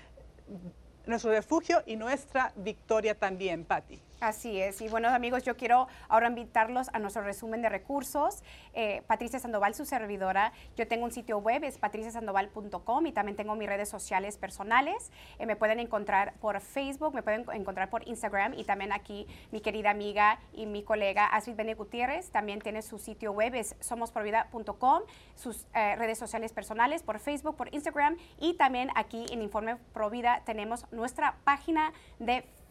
nuestro 1.06 1.30
refugio 1.30 1.82
y 1.86 1.96
nuestra 1.96 2.52
victoria 2.56 3.14
también, 3.14 3.64
Patti. 3.64 4.00
Así 4.22 4.62
es. 4.62 4.80
Y 4.80 4.88
bueno, 4.88 5.08
amigos, 5.08 5.42
yo 5.42 5.56
quiero 5.56 5.88
ahora 6.08 6.28
invitarlos 6.28 6.90
a 6.92 7.00
nuestro 7.00 7.24
resumen 7.24 7.60
de 7.60 7.68
recursos. 7.68 8.44
Eh, 8.72 9.02
Patricia 9.08 9.40
Sandoval, 9.40 9.74
su 9.74 9.84
servidora. 9.84 10.52
Yo 10.76 10.86
tengo 10.86 11.04
un 11.04 11.10
sitio 11.10 11.38
web, 11.38 11.64
es 11.64 11.76
patriciasandoval.com 11.76 13.06
y 13.06 13.10
también 13.10 13.34
tengo 13.34 13.56
mis 13.56 13.68
redes 13.68 13.88
sociales 13.88 14.38
personales. 14.38 15.10
Eh, 15.40 15.46
me 15.46 15.56
pueden 15.56 15.80
encontrar 15.80 16.34
por 16.34 16.60
Facebook, 16.60 17.12
me 17.12 17.24
pueden 17.24 17.46
encontrar 17.52 17.90
por 17.90 18.06
Instagram 18.06 18.54
y 18.54 18.62
también 18.62 18.92
aquí 18.92 19.26
mi 19.50 19.60
querida 19.60 19.90
amiga 19.90 20.38
y 20.52 20.66
mi 20.66 20.84
colega 20.84 21.26
Astrid 21.26 21.56
Bene 21.56 21.74
Gutiérrez 21.74 22.30
también 22.30 22.60
tiene 22.60 22.82
su 22.82 23.00
sitio 23.00 23.32
web, 23.32 23.56
es 23.56 23.74
somosprovida.com, 23.80 25.02
sus 25.34 25.66
eh, 25.74 25.96
redes 25.96 26.18
sociales 26.18 26.52
personales 26.52 27.02
por 27.02 27.18
Facebook, 27.18 27.56
por 27.56 27.74
Instagram 27.74 28.16
y 28.38 28.54
también 28.54 28.90
aquí 28.94 29.26
en 29.32 29.42
Informe 29.42 29.78
Provida 29.92 30.42
tenemos 30.44 30.86
nuestra 30.92 31.34
página 31.42 31.92
de 32.20 32.44
Facebook, 32.44 32.61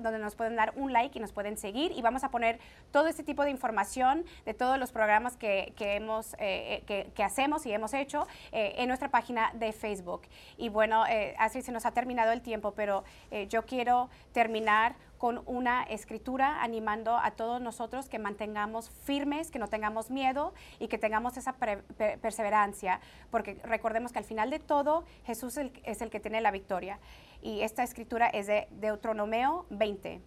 donde 0.00 0.18
nos 0.18 0.34
pueden 0.34 0.56
dar 0.56 0.72
un 0.74 0.92
like 0.92 1.18
y 1.18 1.20
nos 1.20 1.32
pueden 1.32 1.56
seguir. 1.58 1.92
Y 1.92 2.00
vamos 2.00 2.24
a 2.24 2.30
poner 2.30 2.58
todo 2.90 3.08
este 3.08 3.22
tipo 3.22 3.44
de 3.44 3.50
información 3.50 4.24
de 4.46 4.54
todos 4.54 4.78
los 4.78 4.90
programas 4.90 5.36
que, 5.36 5.74
hemos, 5.78 6.32
eh, 6.34 6.82
eh, 6.88 7.10
que, 7.14 7.22
hacemos 7.22 7.66
y 7.66 7.72
hemos 7.72 7.92
hecho 7.92 8.26
eh, 8.52 8.74
en 8.78 8.88
nuestra 8.88 9.10
página 9.10 9.52
de 9.54 9.72
Facebook. 9.72 10.22
Y 10.56 10.70
bueno, 10.70 11.04
así 11.38 11.60
se 11.60 11.72
nos 11.72 11.84
ha 11.84 11.92
terminado 11.92 12.32
el 12.32 12.40
tiempo, 12.40 12.72
pero 12.72 13.04
yo 13.48 13.64
quiero 13.66 14.08
terminar 14.32 14.96
con 15.24 15.42
una 15.46 15.84
escritura 15.84 16.62
animando 16.62 17.16
a 17.16 17.30
todos 17.30 17.58
nosotros 17.58 18.10
que 18.10 18.18
mantengamos 18.18 18.90
firmes, 18.90 19.50
que 19.50 19.58
no 19.58 19.68
tengamos 19.68 20.10
miedo 20.10 20.52
y 20.78 20.88
que 20.88 20.98
tengamos 20.98 21.38
esa 21.38 21.54
perseverancia, 21.54 23.00
porque 23.30 23.58
recordemos 23.64 24.12
que 24.12 24.18
al 24.18 24.26
final 24.26 24.50
de 24.50 24.58
todo 24.58 25.06
Jesús 25.24 25.56
es 25.56 26.02
el 26.02 26.10
que 26.10 26.20
tiene 26.20 26.42
la 26.42 26.50
victoria. 26.50 26.98
Y 27.40 27.62
esta 27.62 27.82
escritura 27.82 28.26
es 28.26 28.46
de 28.46 28.68
Deuteronomio 28.72 29.64
20. 29.70 30.20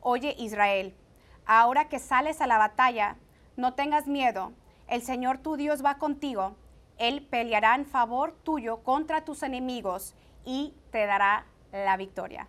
Oye 0.00 0.34
Israel, 0.38 0.94
ahora 1.44 1.90
que 1.90 1.98
sales 1.98 2.40
a 2.40 2.46
la 2.46 2.56
batalla, 2.56 3.16
no 3.58 3.74
tengas 3.74 4.06
miedo, 4.06 4.52
el 4.88 5.02
Señor 5.02 5.40
tu 5.40 5.56
Dios 5.56 5.84
va 5.84 5.98
contigo, 5.98 6.56
Él 6.96 7.20
peleará 7.20 7.74
en 7.74 7.84
favor 7.84 8.32
tuyo 8.44 8.78
contra 8.78 9.26
tus 9.26 9.42
enemigos 9.42 10.14
y 10.46 10.72
te 10.90 11.04
dará 11.04 11.44
la 11.70 11.98
victoria. 11.98 12.48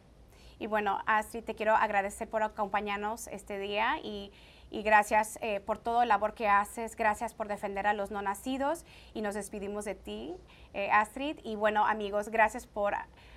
Y 0.64 0.68
bueno, 0.68 1.00
Astrid, 1.08 1.44
te 1.44 1.56
quiero 1.56 1.76
agradecer 1.76 2.30
por 2.30 2.42
acompañarnos 2.42 3.28
este 3.28 3.60
día 3.60 3.98
y, 4.02 4.32
gracias 4.72 5.38
eh, 5.42 5.60
por 5.60 5.78
todo 5.78 6.04
el 6.04 6.08
labor 6.08 6.34
que 6.36 6.48
haces, 6.48 6.96
gracias 6.96 7.34
por 7.34 7.50
defender 7.50 7.86
a 7.86 7.92
los 7.92 8.12
no 8.12 8.22
nacidos 8.22 8.86
y 9.14 9.22
nos 9.22 9.36
despedimos 9.36 9.84
de 9.84 9.96
ti, 9.96 10.38
eh, 10.74 10.90
Astrid. 10.90 11.38
Y 11.44 11.58
bueno, 11.58 11.86
amigos, 11.86 12.30
gracias 12.30 12.66
por, 12.66 12.94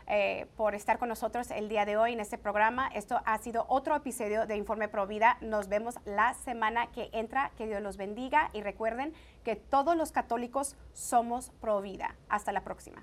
eh, 0.07 0.47
por 0.57 0.77
estar 0.77 1.01
con 1.01 1.09
nosotros 1.09 1.51
el 1.51 1.69
día 1.69 1.85
de 1.85 1.97
hoy 1.97 2.13
en 2.13 2.21
este 2.21 2.39
programa. 2.39 2.87
Esto 2.95 3.21
ha 3.25 3.37
sido 3.39 3.67
otro 3.69 3.97
episodio 3.97 4.47
de 4.47 4.57
Informe 4.57 4.87
Pro 4.87 5.09
Vida. 5.09 5.37
Nos 5.41 5.67
vemos 5.67 5.97
la 6.05 6.33
semana 6.35 6.93
que 6.93 7.11
entra. 7.13 7.51
Que 7.59 7.67
Dios 7.67 7.83
los 7.83 7.97
bendiga 7.97 8.51
y 8.53 8.63
recuerden 8.63 9.15
que 9.43 9.57
todos 9.57 9.97
los 9.97 10.13
católicos 10.13 10.77
somos 10.93 11.51
pro 11.61 11.81
vida. 11.81 12.15
Hasta 12.29 12.53
la 12.53 12.61
próxima. 12.61 13.03